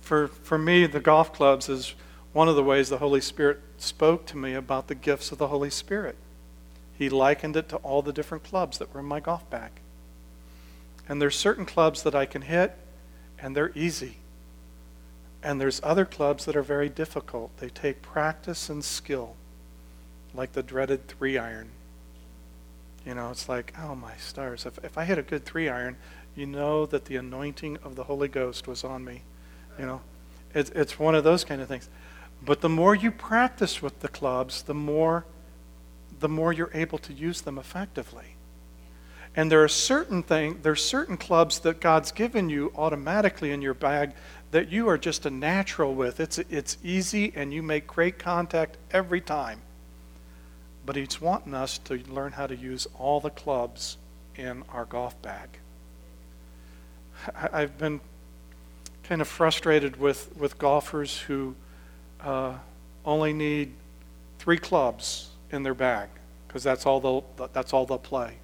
For, 0.00 0.28
for 0.28 0.58
me, 0.58 0.86
the 0.86 1.00
golf 1.00 1.32
clubs 1.32 1.68
is 1.68 1.96
one 2.32 2.48
of 2.48 2.56
the 2.56 2.62
ways 2.62 2.88
the 2.88 2.98
Holy 2.98 3.20
Spirit 3.20 3.60
spoke 3.78 4.26
to 4.26 4.36
me 4.36 4.54
about 4.54 4.88
the 4.88 4.94
gifts 4.94 5.32
of 5.32 5.38
the 5.38 5.48
Holy 5.48 5.70
Spirit. 5.70 6.16
He 6.96 7.08
likened 7.08 7.56
it 7.56 7.68
to 7.70 7.76
all 7.76 8.02
the 8.02 8.12
different 8.12 8.44
clubs 8.44 8.78
that 8.78 8.92
were 8.92 9.00
in 9.00 9.06
my 9.06 9.20
golf 9.20 9.48
bag. 9.50 9.72
And 11.08 11.20
there's 11.20 11.36
certain 11.36 11.66
clubs 11.66 12.02
that 12.02 12.14
I 12.14 12.26
can 12.26 12.42
hit, 12.42 12.76
and 13.38 13.56
they're 13.56 13.72
easy. 13.74 14.18
And 15.42 15.60
there's 15.60 15.80
other 15.82 16.04
clubs 16.04 16.44
that 16.44 16.54
are 16.54 16.62
very 16.62 16.88
difficult. 16.88 17.56
They 17.56 17.70
take 17.70 18.02
practice 18.02 18.68
and 18.68 18.84
skill, 18.84 19.34
like 20.34 20.52
the 20.52 20.62
dreaded 20.62 21.08
three 21.08 21.38
iron. 21.38 21.70
You 23.06 23.14
know, 23.14 23.30
it's 23.30 23.48
like, 23.48 23.72
oh 23.78 23.94
my 23.94 24.14
stars. 24.16 24.66
If, 24.66 24.78
if 24.84 24.98
I 24.98 25.04
hit 25.04 25.18
a 25.18 25.22
good 25.22 25.44
three 25.44 25.68
iron, 25.68 25.96
you 26.36 26.46
know 26.46 26.86
that 26.86 27.06
the 27.06 27.16
anointing 27.16 27.78
of 27.82 27.96
the 27.96 28.04
Holy 28.04 28.28
Ghost 28.28 28.68
was 28.68 28.84
on 28.84 29.04
me. 29.04 29.22
You 29.78 29.86
know, 29.86 30.00
it's, 30.54 30.70
it's 30.70 30.98
one 30.98 31.14
of 31.14 31.24
those 31.24 31.44
kind 31.44 31.62
of 31.62 31.68
things. 31.68 31.88
But 32.42 32.60
the 32.60 32.68
more 32.68 32.94
you 32.94 33.10
practice 33.10 33.82
with 33.82 34.00
the 34.00 34.08
clubs, 34.08 34.62
the 34.62 34.74
more, 34.74 35.26
the 36.18 36.28
more 36.28 36.52
you're 36.52 36.70
able 36.72 36.98
to 36.98 37.12
use 37.12 37.42
them 37.42 37.58
effectively. 37.58 38.36
And 39.36 39.50
there 39.50 39.62
are 39.62 39.68
certain 39.68 40.22
things, 40.22 40.58
there's 40.62 40.84
certain 40.84 41.16
clubs 41.16 41.60
that 41.60 41.80
God's 41.80 42.10
given 42.10 42.50
you 42.50 42.72
automatically 42.74 43.52
in 43.52 43.62
your 43.62 43.74
bag 43.74 44.12
that 44.50 44.70
you 44.70 44.88
are 44.88 44.98
just 44.98 45.24
a 45.24 45.30
natural 45.30 45.94
with. 45.94 46.18
It's, 46.18 46.38
it's 46.38 46.76
easy 46.82 47.32
and 47.36 47.52
you 47.54 47.62
make 47.62 47.86
great 47.86 48.18
contact 48.18 48.76
every 48.90 49.20
time. 49.20 49.60
But 50.84 50.96
He's 50.96 51.20
wanting 51.20 51.54
us 51.54 51.78
to 51.78 52.02
learn 52.08 52.32
how 52.32 52.48
to 52.48 52.56
use 52.56 52.88
all 52.98 53.20
the 53.20 53.30
clubs 53.30 53.98
in 54.34 54.64
our 54.70 54.84
golf 54.84 55.20
bag. 55.22 55.48
I've 57.34 57.78
been 57.78 58.00
kind 59.04 59.20
of 59.20 59.28
frustrated 59.28 60.00
with, 60.00 60.36
with 60.36 60.58
golfers 60.58 61.18
who 61.18 61.54
uh, 62.22 62.54
only 63.04 63.32
need 63.32 63.72
three 64.38 64.58
clubs 64.58 65.30
in 65.50 65.62
their 65.62 65.74
bag 65.74 66.08
because 66.46 66.62
that's 66.62 66.86
all 66.86 67.00
they'll 67.00 67.48
that's 67.52 67.72
all 67.72 67.86
they'll 67.86 67.98
play. 67.98 68.38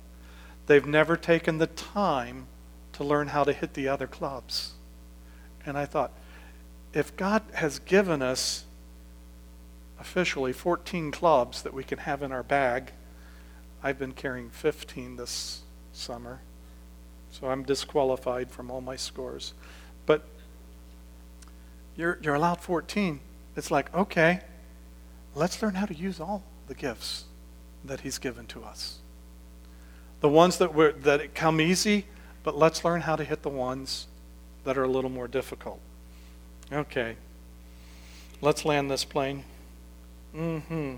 They've 0.67 0.87
never 0.87 1.17
taken 1.17 1.59
the 1.59 1.67
time 1.67 2.47
to 2.93 3.05
learn 3.05 3.29
how 3.29 3.45
to 3.45 3.53
hit 3.53 3.75
the 3.75 3.89
other 3.89 4.07
clubs. 4.07 4.73
And 5.65 5.77
I 5.77 5.85
thought, 5.85 6.13
if 6.93 7.17
God 7.17 7.43
has 7.55 7.79
given 7.79 8.23
us 8.23 8.65
officially 9.99 10.53
14 10.53 11.11
clubs 11.11 11.63
that 11.63 11.75
we 11.75 11.85
can 11.85 11.99
have 11.99 12.23
in 12.23 12.33
our 12.33 12.43
bag, 12.43 12.93
I've 13.83 13.99
been 13.99 14.13
carrying 14.13 14.51
15 14.51 15.17
this 15.17 15.63
summer. 15.93 16.41
So 17.31 17.49
I'm 17.49 17.65
disqualified 17.65 18.51
from 18.51 18.71
all 18.71 18.81
my 18.81 18.97
scores. 18.97 19.53
But 20.07 20.25
you're, 21.97 22.19
you're 22.23 22.35
allowed 22.35 22.61
14. 22.61 23.21
It's 23.57 23.71
like, 23.71 23.93
okay, 23.95 24.41
let's 25.35 25.63
learn 25.63 25.75
how 25.75 25.87
to 25.87 25.95
use 25.95 26.21
all 26.21 26.43
the 26.69 26.75
gifts 26.75 27.25
that 27.85 28.01
He's 28.01 28.19
given 28.19 28.47
to 28.47 28.63
us. 28.63 28.99
The 30.21 30.29
ones 30.29 30.59
that, 30.59 30.75
were, 30.75 30.93
that 30.93 31.35
come 31.35 31.61
easy, 31.61 32.07
but 32.43 32.57
let's 32.57 32.85
learn 32.85 33.03
how 33.03 33.17
to 33.17 33.25
hit 33.25 33.43
the 33.43 33.49
ones 33.49 34.07
that 34.65 34.77
are 34.77 34.85
a 34.85 34.89
little 34.89 35.11
more 35.11 35.29
difficult. 35.29 35.81
Okay. 36.73 37.17
Let's 38.41 38.65
land 38.65 38.91
this 38.91 39.05
plane. 39.05 39.45
Mm-hmm. 40.35 40.97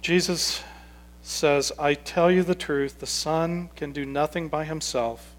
Jesus 0.00 0.62
says, 1.22 1.72
I 1.78 1.94
tell 1.94 2.30
you 2.30 2.42
the 2.42 2.54
truth, 2.54 2.98
the 2.98 3.06
Son 3.06 3.70
can 3.76 3.92
do 3.92 4.04
nothing 4.04 4.48
by 4.48 4.64
himself. 4.64 5.35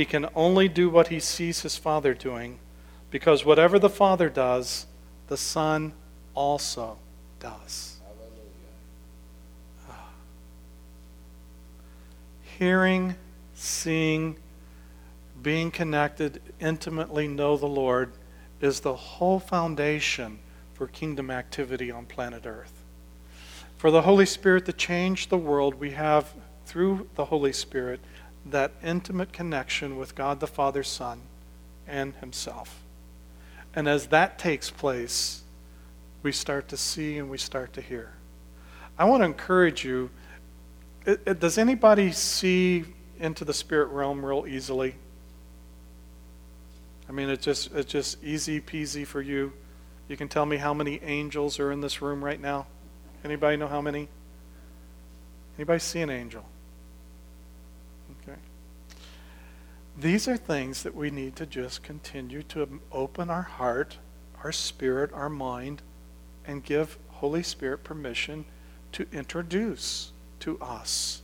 He 0.00 0.06
can 0.06 0.30
only 0.34 0.66
do 0.66 0.88
what 0.88 1.08
he 1.08 1.20
sees 1.20 1.60
his 1.60 1.76
Father 1.76 2.14
doing, 2.14 2.58
because 3.10 3.44
whatever 3.44 3.78
the 3.78 3.90
Father 3.90 4.30
does, 4.30 4.86
the 5.26 5.36
Son 5.36 5.92
also 6.32 6.96
does. 7.38 8.00
Ah. 9.90 10.08
Hearing, 12.58 13.14
seeing, 13.52 14.36
being 15.42 15.70
connected, 15.70 16.40
intimately 16.58 17.28
know 17.28 17.58
the 17.58 17.66
Lord 17.66 18.12
is 18.62 18.80
the 18.80 18.96
whole 18.96 19.38
foundation 19.38 20.38
for 20.72 20.86
kingdom 20.86 21.30
activity 21.30 21.90
on 21.90 22.06
planet 22.06 22.46
Earth. 22.46 22.72
For 23.76 23.90
the 23.90 24.00
Holy 24.00 24.24
Spirit 24.24 24.64
to 24.64 24.72
change 24.72 25.28
the 25.28 25.36
world, 25.36 25.74
we 25.74 25.90
have, 25.90 26.32
through 26.64 27.06
the 27.16 27.26
Holy 27.26 27.52
Spirit, 27.52 28.00
that 28.46 28.72
intimate 28.82 29.32
connection 29.32 29.96
with 29.96 30.14
God 30.14 30.40
the 30.40 30.46
Father, 30.46 30.82
Son, 30.82 31.20
and 31.86 32.14
Himself. 32.16 32.82
And 33.74 33.88
as 33.88 34.08
that 34.08 34.38
takes 34.38 34.70
place, 34.70 35.42
we 36.22 36.32
start 36.32 36.68
to 36.68 36.76
see 36.76 37.18
and 37.18 37.30
we 37.30 37.38
start 37.38 37.72
to 37.74 37.80
hear. 37.80 38.14
I 38.98 39.04
want 39.04 39.22
to 39.22 39.24
encourage 39.26 39.84
you. 39.84 40.10
It, 41.06 41.22
it, 41.26 41.40
does 41.40 41.56
anybody 41.56 42.12
see 42.12 42.84
into 43.18 43.44
the 43.44 43.54
spirit 43.54 43.86
realm 43.86 44.24
real 44.24 44.46
easily? 44.46 44.94
I 47.08 47.12
mean, 47.12 47.28
it's 47.28 47.44
just 47.44 47.72
it's 47.74 47.90
just 47.90 48.22
easy 48.22 48.60
peasy 48.60 49.06
for 49.06 49.20
you. 49.20 49.52
You 50.08 50.16
can 50.16 50.28
tell 50.28 50.46
me 50.46 50.56
how 50.56 50.74
many 50.74 51.00
angels 51.02 51.58
are 51.58 51.72
in 51.72 51.80
this 51.80 52.02
room 52.02 52.24
right 52.24 52.40
now. 52.40 52.66
Anybody 53.24 53.56
know 53.56 53.68
how 53.68 53.80
many? 53.80 54.08
Anybody 55.56 55.78
see 55.78 56.00
an 56.00 56.10
angel? 56.10 56.44
These 60.00 60.28
are 60.28 60.36
things 60.38 60.82
that 60.82 60.94
we 60.94 61.10
need 61.10 61.36
to 61.36 61.44
just 61.44 61.82
continue 61.82 62.42
to 62.44 62.80
open 62.90 63.28
our 63.28 63.42
heart, 63.42 63.98
our 64.42 64.50
spirit, 64.50 65.12
our 65.12 65.28
mind, 65.28 65.82
and 66.46 66.64
give 66.64 66.96
Holy 67.08 67.42
Spirit 67.42 67.84
permission 67.84 68.46
to 68.92 69.06
introduce 69.12 70.12
to 70.40 70.58
us 70.58 71.20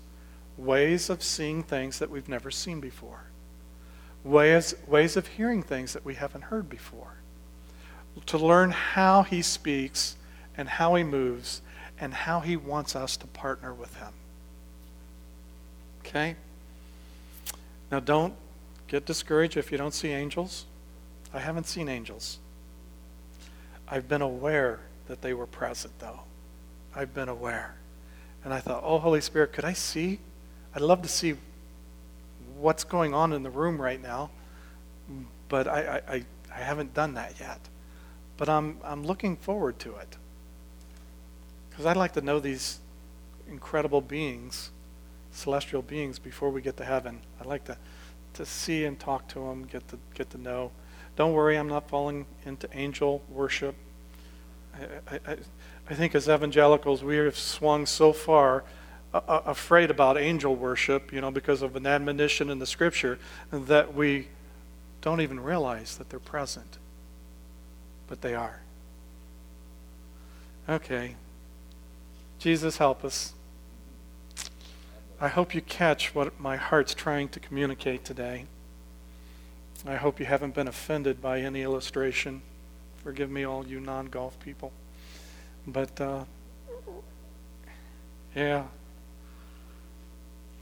ways 0.59 1.09
of 1.09 1.23
seeing 1.23 1.63
things 1.63 1.99
that 2.01 2.11
we've 2.11 2.29
never 2.29 2.51
seen 2.51 2.81
before, 2.81 3.25
ways, 4.23 4.75
ways 4.87 5.17
of 5.17 5.27
hearing 5.27 5.63
things 5.63 5.95
that 5.95 6.05
we 6.05 6.17
haven't 6.17 6.43
heard 6.43 6.69
before, 6.69 7.15
to 8.27 8.37
learn 8.37 8.73
how 8.73 9.23
He 9.23 9.41
speaks 9.41 10.17
and 10.55 10.69
how 10.69 10.97
He 10.97 11.03
moves 11.03 11.63
and 11.99 12.13
how 12.13 12.41
He 12.41 12.59
wants 12.59 12.95
us 12.95 13.17
to 13.17 13.27
partner 13.27 13.73
with 13.73 13.97
Him. 13.97 14.13
Okay? 16.01 16.37
Now, 17.91 18.01
don't 18.01 18.35
get 18.89 19.07
discouraged 19.07 19.57
if 19.57 19.73
you 19.73 19.79
don't 19.79 19.95
see 19.95 20.09
angels. 20.09 20.67
I 21.33 21.41
haven't 21.41 21.67
seen 21.67 21.89
angels. 21.89 22.39
I've 23.89 24.09
been 24.09 24.23
aware 24.23 24.81
that 25.09 25.23
they 25.23 25.35
were 25.35 25.47
present, 25.47 25.99
though. 25.99 26.21
I've 26.95 27.15
been 27.15 27.29
aware. 27.29 27.77
And 28.45 28.55
I 28.55 28.61
thought, 28.61 28.83
oh, 28.85 28.99
Holy 28.99 29.21
Spirit, 29.21 29.53
could 29.53 29.65
I 29.65 29.73
see? 29.73 30.21
I'd 30.75 30.83
love 30.83 31.03
to 31.03 31.09
see 31.09 31.37
what's 32.59 32.85
going 32.85 33.13
on 33.15 33.33
in 33.33 33.43
the 33.43 33.51
room 33.51 33.81
right 33.81 34.01
now, 34.01 34.31
but 35.49 35.69
I, 35.69 36.01
I, 36.09 36.25
I 36.55 36.59
haven't 36.61 36.95
done 36.95 37.15
that 37.15 37.39
yet. 37.39 37.61
But 38.37 38.49
I'm, 38.49 38.79
I'm 38.85 39.05
looking 39.05 39.37
forward 39.37 39.79
to 39.81 39.97
it. 39.97 40.17
Because 41.71 41.87
I'd 41.87 41.97
like 41.97 42.13
to 42.15 42.21
know 42.21 42.41
these 42.41 42.79
incredible 43.49 44.01
beings, 44.01 44.71
celestial 45.33 45.83
beings, 45.83 46.19
before 46.19 46.51
we 46.51 46.61
get 46.63 46.77
to 46.79 46.85
heaven. 46.85 47.21
I'd 47.41 47.47
like 47.47 47.65
to, 47.65 47.77
to 48.37 48.47
see 48.47 48.85
and 48.85 48.99
talk 48.99 49.29
to 49.29 49.41
them, 49.41 49.65
get 49.65 49.87
to, 49.89 49.99
get 50.15 50.31
to 50.31 50.39
know. 50.39 50.71
Don't 51.17 51.33
worry, 51.33 51.57
I'm 51.57 51.69
not 51.69 51.89
falling 51.89 52.27
into 52.45 52.69
angel 52.77 53.23
worship. 53.31 53.75
I, 54.75 55.19
I, 55.27 55.37
I 55.89 55.95
think 55.95 56.15
as 56.15 56.29
evangelicals, 56.29 57.03
we 57.03 57.17
have 57.17 57.39
swung 57.39 57.87
so 57.87 58.13
far 58.13 58.65
uh, 59.15 59.41
afraid 59.47 59.91
about 59.91 60.19
angel 60.19 60.55
worship, 60.55 61.13
you 61.13 61.21
know, 61.21 61.31
because 61.31 61.63
of 61.63 61.77
an 61.77 61.87
admonition 61.87 62.51
in 62.51 62.59
the 62.59 62.67
scripture, 62.67 63.19
that 63.51 63.95
we 63.95 64.29
don't 65.01 65.21
even 65.21 65.41
realize 65.41 65.97
that 65.97 66.11
they're 66.11 66.19
present. 66.19 66.79
But 68.09 68.21
they 68.21 68.35
are. 68.35 68.61
Okay. 70.69 71.17
Jesus, 72.39 72.79
help 72.79 73.05
us. 73.05 73.33
I 75.19 75.29
hope 75.29 75.55
you 75.55 75.63
catch 75.63 76.15
what 76.15 76.39
my 76.39 76.57
heart's 76.57 76.93
trying 76.93 77.29
to 77.31 77.41
communicate 77.41 78.05
today. 78.05 78.45
I 79.87 79.97
hope 79.97 80.21
you 80.21 80.27
haven't 80.27 80.55
been 80.55 80.69
offended 80.69 81.23
by 81.23 81.41
any 81.41 81.63
illustration. 81.63 82.43
Forgive 82.99 83.31
me, 83.31 83.45
all 83.45 83.67
you 83.67 83.81
non 83.81 84.07
golf 84.07 84.39
people. 84.41 84.73
But, 85.67 85.99
uh, 86.01 86.25
yeah. 88.35 88.65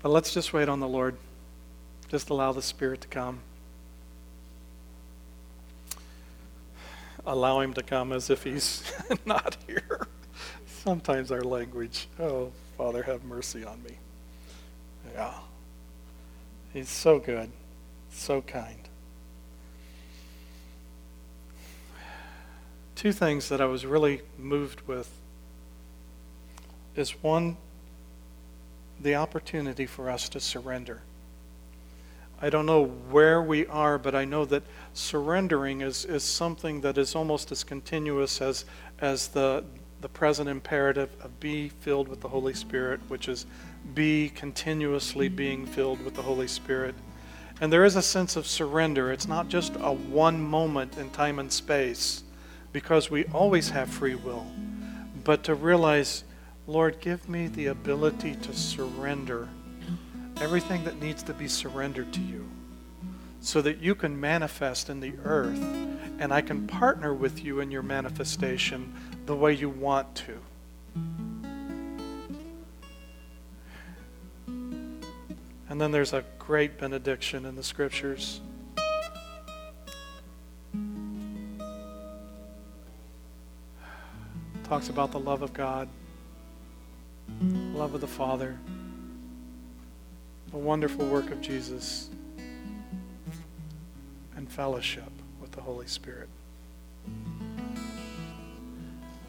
But 0.02 0.10
let's 0.10 0.32
just 0.32 0.52
wait 0.52 0.68
on 0.68 0.78
the 0.78 0.88
Lord. 0.88 1.16
Just 2.08 2.30
allow 2.30 2.52
the 2.52 2.62
Spirit 2.62 3.00
to 3.00 3.08
come. 3.08 3.40
Allow 7.26 7.60
Him 7.60 7.74
to 7.74 7.82
come 7.82 8.12
as 8.12 8.30
if 8.30 8.44
He's 8.44 8.84
not 9.26 9.56
here. 9.66 10.06
Sometimes 10.66 11.32
our 11.32 11.42
language, 11.42 12.06
oh, 12.20 12.52
Father, 12.76 13.02
have 13.02 13.24
mercy 13.24 13.64
on 13.64 13.82
me. 13.82 13.96
Yeah. 15.12 15.34
He's 16.72 16.88
so 16.88 17.18
good, 17.18 17.50
so 18.10 18.40
kind. 18.42 18.78
Two 22.94 23.12
things 23.12 23.48
that 23.48 23.60
I 23.60 23.66
was 23.66 23.84
really 23.84 24.22
moved 24.38 24.80
with 24.86 25.10
is 26.96 27.10
one, 27.22 27.56
the 29.00 29.16
opportunity 29.16 29.86
for 29.86 30.10
us 30.10 30.28
to 30.30 30.40
surrender. 30.40 31.02
I 32.40 32.50
don't 32.50 32.66
know 32.66 32.84
where 33.10 33.42
we 33.42 33.66
are, 33.66 33.98
but 33.98 34.14
I 34.14 34.24
know 34.24 34.44
that 34.46 34.62
surrendering 34.92 35.80
is, 35.80 36.04
is 36.04 36.22
something 36.22 36.80
that 36.82 36.98
is 36.98 37.14
almost 37.14 37.50
as 37.52 37.64
continuous 37.64 38.40
as, 38.40 38.64
as 39.00 39.28
the, 39.28 39.64
the 40.00 40.08
present 40.08 40.48
imperative 40.48 41.10
of 41.22 41.40
be 41.40 41.68
filled 41.68 42.08
with 42.08 42.20
the 42.20 42.28
Holy 42.28 42.54
Spirit, 42.54 43.00
which 43.08 43.28
is 43.28 43.46
be 43.92 44.30
continuously 44.30 45.28
being 45.28 45.66
filled 45.66 46.04
with 46.04 46.14
the 46.14 46.22
Holy 46.22 46.48
Spirit. 46.48 46.94
And 47.60 47.72
there 47.72 47.84
is 47.84 47.96
a 47.96 48.02
sense 48.02 48.36
of 48.36 48.46
surrender. 48.46 49.12
It's 49.12 49.28
not 49.28 49.48
just 49.48 49.74
a 49.80 49.92
one 49.92 50.40
moment 50.40 50.96
in 50.96 51.10
time 51.10 51.38
and 51.38 51.52
space, 51.52 52.24
because 52.72 53.10
we 53.10 53.24
always 53.26 53.70
have 53.70 53.88
free 53.88 54.14
will, 54.14 54.46
but 55.22 55.44
to 55.44 55.54
realize 55.54 56.24
Lord, 56.66 57.00
give 57.00 57.28
me 57.28 57.48
the 57.48 57.66
ability 57.66 58.36
to 58.36 58.54
surrender 58.54 59.48
everything 60.40 60.84
that 60.84 61.00
needs 61.00 61.22
to 61.24 61.34
be 61.34 61.46
surrendered 61.46 62.12
to 62.14 62.20
you 62.20 62.48
so 63.40 63.60
that 63.60 63.80
you 63.80 63.94
can 63.94 64.18
manifest 64.18 64.88
in 64.88 65.00
the 65.00 65.12
earth 65.24 65.62
and 66.18 66.32
I 66.32 66.40
can 66.40 66.66
partner 66.66 67.12
with 67.12 67.44
you 67.44 67.60
in 67.60 67.70
your 67.70 67.82
manifestation 67.82 68.94
the 69.26 69.36
way 69.36 69.52
you 69.52 69.68
want 69.68 70.14
to. 70.14 70.38
And 75.74 75.80
then 75.80 75.90
there's 75.90 76.12
a 76.12 76.24
great 76.38 76.78
benediction 76.78 77.44
in 77.44 77.56
the 77.56 77.62
scriptures. 77.64 78.40
Talks 84.62 84.88
about 84.88 85.10
the 85.10 85.18
love 85.18 85.42
of 85.42 85.52
God 85.52 85.88
love 87.74 87.92
of 87.92 88.00
the 88.00 88.06
Father, 88.06 88.56
the 90.52 90.58
wonderful 90.58 91.08
work 91.08 91.32
of 91.32 91.40
Jesus, 91.40 92.08
and 94.36 94.48
fellowship 94.48 95.10
with 95.40 95.50
the 95.50 95.60
Holy 95.60 95.88
Spirit. 95.88 96.28
And 97.04 97.74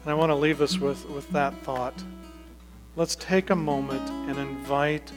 I 0.06 0.14
want 0.14 0.30
to 0.30 0.36
leave 0.36 0.60
us 0.60 0.78
with, 0.78 1.08
with 1.08 1.28
that 1.30 1.60
thought. 1.64 2.04
Let's 2.94 3.16
take 3.16 3.50
a 3.50 3.56
moment 3.56 4.08
and 4.30 4.38
invite 4.38 5.10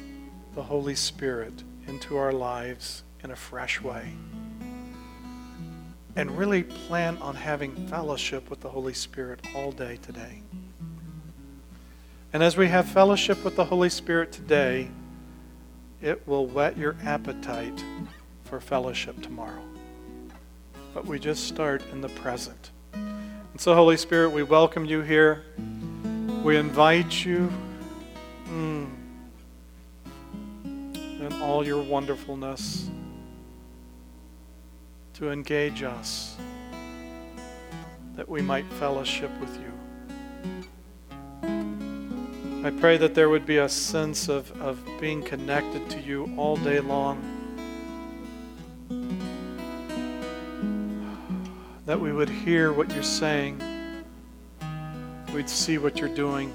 the 0.55 0.63
Holy 0.63 0.95
Spirit 0.95 1.63
into 1.87 2.17
our 2.17 2.31
lives 2.31 3.03
in 3.23 3.31
a 3.31 3.35
fresh 3.35 3.81
way. 3.81 4.13
And 6.15 6.37
really 6.37 6.63
plan 6.63 7.17
on 7.17 7.35
having 7.35 7.75
fellowship 7.87 8.49
with 8.49 8.61
the 8.61 8.69
Holy 8.69 8.93
Spirit 8.93 9.39
all 9.55 9.71
day 9.71 9.97
today. 10.01 10.41
And 12.33 12.43
as 12.43 12.57
we 12.57 12.67
have 12.67 12.87
fellowship 12.87 13.43
with 13.43 13.55
the 13.55 13.65
Holy 13.65 13.89
Spirit 13.89 14.31
today, 14.31 14.89
it 16.01 16.27
will 16.27 16.45
whet 16.47 16.77
your 16.77 16.95
appetite 17.03 17.83
for 18.43 18.59
fellowship 18.59 19.21
tomorrow. 19.21 19.63
But 20.93 21.05
we 21.05 21.19
just 21.19 21.47
start 21.47 21.83
in 21.91 22.01
the 22.01 22.09
present. 22.09 22.71
And 22.93 23.59
so, 23.61 23.75
Holy 23.75 23.97
Spirit, 23.97 24.29
we 24.29 24.43
welcome 24.43 24.85
you 24.85 25.01
here. 25.01 25.43
We 26.43 26.57
invite 26.57 27.25
you 27.25 27.51
mm, 28.47 28.89
all 31.41 31.65
your 31.65 31.81
wonderfulness 31.81 32.89
to 35.13 35.31
engage 35.31 35.83
us 35.83 36.37
that 38.15 38.27
we 38.27 38.41
might 38.41 38.65
fellowship 38.73 39.31
with 39.39 39.57
you. 39.59 39.69
I 42.61 42.71
pray 42.71 42.97
that 42.97 43.15
there 43.15 43.29
would 43.29 43.45
be 43.45 43.57
a 43.57 43.69
sense 43.69 44.27
of, 44.27 44.51
of 44.61 44.81
being 44.99 45.23
connected 45.23 45.89
to 45.91 46.01
you 46.01 46.33
all 46.35 46.57
day 46.57 46.81
long. 46.81 47.21
That 51.85 51.99
we 51.99 52.11
would 52.11 52.29
hear 52.29 52.73
what 52.73 52.93
you're 52.93 53.01
saying, 53.03 53.61
we'd 55.33 55.49
see 55.49 55.77
what 55.77 55.99
you're 55.99 56.13
doing. 56.13 56.53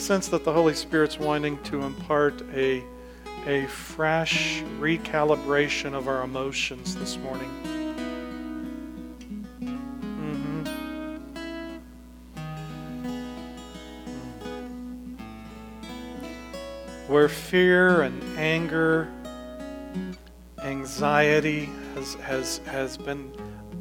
I 0.00 0.02
sense 0.02 0.28
that 0.28 0.44
the 0.44 0.52
Holy 0.54 0.72
Spirit's 0.72 1.18
wanting 1.18 1.62
to 1.64 1.82
impart 1.82 2.40
a, 2.54 2.82
a 3.46 3.66
fresh 3.66 4.62
recalibration 4.78 5.92
of 5.92 6.08
our 6.08 6.22
emotions 6.22 6.96
this 6.96 7.18
morning. 7.18 7.50
Mm-hmm. 9.60 9.74
Mm-hmm. 10.22 10.64
where 17.12 17.28
fear 17.28 18.00
and 18.00 18.22
anger, 18.38 19.12
anxiety 20.62 21.68
has, 21.94 22.14
has, 22.14 22.56
has 22.64 22.96
been 22.96 23.30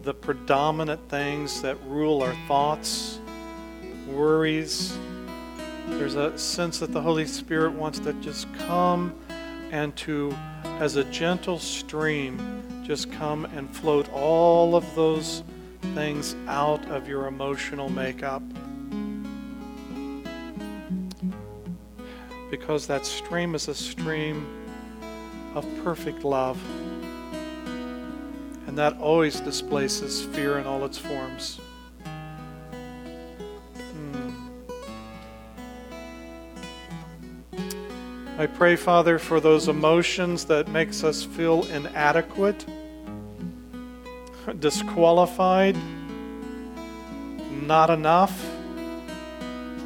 the 0.01 0.13
predominant 0.13 0.99
things 1.07 1.61
that 1.61 1.77
rule 1.85 2.21
our 2.21 2.35
thoughts, 2.45 3.21
worries. 4.05 4.97
There's 5.97 6.15
a 6.15 6.37
sense 6.37 6.79
that 6.79 6.91
the 6.91 7.01
Holy 7.01 7.25
Spirit 7.25 7.73
wants 7.73 7.99
to 7.99 8.13
just 8.13 8.51
come 8.53 9.13
and 9.71 9.95
to, 9.97 10.35
as 10.63 10.95
a 10.95 11.03
gentle 11.05 11.59
stream, 11.59 12.83
just 12.83 13.11
come 13.11 13.45
and 13.45 13.69
float 13.75 14.09
all 14.11 14.75
of 14.75 14.95
those 14.95 15.43
things 15.93 16.35
out 16.47 16.85
of 16.89 17.07
your 17.07 17.27
emotional 17.27 17.89
makeup. 17.89 18.43
because 22.49 22.87
that 22.87 23.05
stream 23.05 23.55
is 23.55 23.67
a 23.67 23.75
stream 23.75 24.45
of 25.55 25.65
perfect 25.83 26.23
love. 26.23 26.61
And 28.67 28.77
that 28.77 28.97
always 28.99 29.39
displaces 29.39 30.23
fear 30.23 30.57
in 30.59 30.65
all 30.65 30.85
its 30.85 30.97
forms. 30.97 31.59
I 38.39 38.47
pray, 38.47 38.77
Father, 38.77 39.19
for 39.19 39.41
those 39.41 39.67
emotions 39.67 40.45
that 40.45 40.69
makes 40.69 41.03
us 41.03 41.25
feel 41.25 41.65
inadequate, 41.65 42.65
disqualified, 44.59 45.75
not 47.51 47.89
enough. 47.89 48.49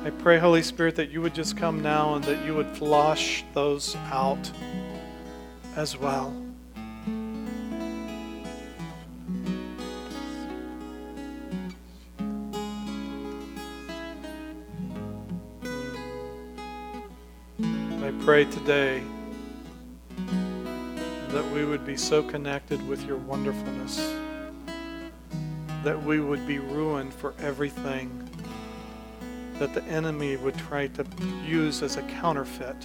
I 0.06 0.12
pray, 0.12 0.38
Holy 0.38 0.62
Spirit, 0.62 0.96
that 0.98 1.10
you 1.10 1.20
would 1.24 1.34
just 1.34 1.58
come 1.58 1.82
now 1.82 2.14
and 2.14 2.24
that 2.26 2.46
you 2.46 2.54
would 2.54 2.68
flush 2.78 3.44
those 3.56 3.96
out 4.12 4.52
as 5.76 5.98
well. 5.98 6.43
Pray 18.34 18.46
today 18.46 19.04
that 21.28 21.46
we 21.54 21.64
would 21.66 21.86
be 21.86 21.96
so 21.96 22.24
connected 22.24 22.82
with 22.88 23.06
your 23.06 23.18
wonderfulness 23.18 24.16
that 25.84 26.02
we 26.04 26.20
would 26.20 26.48
be 26.48 26.58
ruined 26.58 27.14
for 27.14 27.36
everything 27.38 28.28
that 29.60 29.76
the 29.76 29.84
enemy 29.84 30.36
would 30.36 30.58
try 30.58 30.88
to 30.88 31.06
use 31.46 31.84
as 31.84 31.98
a 31.98 32.02
counterfeit 32.02 32.76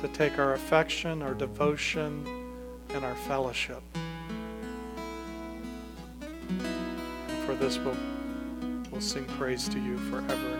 to 0.00 0.08
take 0.12 0.36
our 0.40 0.54
affection, 0.54 1.22
our 1.22 1.34
devotion, 1.34 2.26
and 2.88 3.04
our 3.04 3.14
fellowship. 3.14 3.84
And 6.50 7.46
for 7.46 7.54
this, 7.54 7.78
we'll, 7.78 7.96
we'll 8.90 9.00
sing 9.00 9.26
praise 9.38 9.68
to 9.68 9.78
you 9.78 9.96
forever 9.96 10.59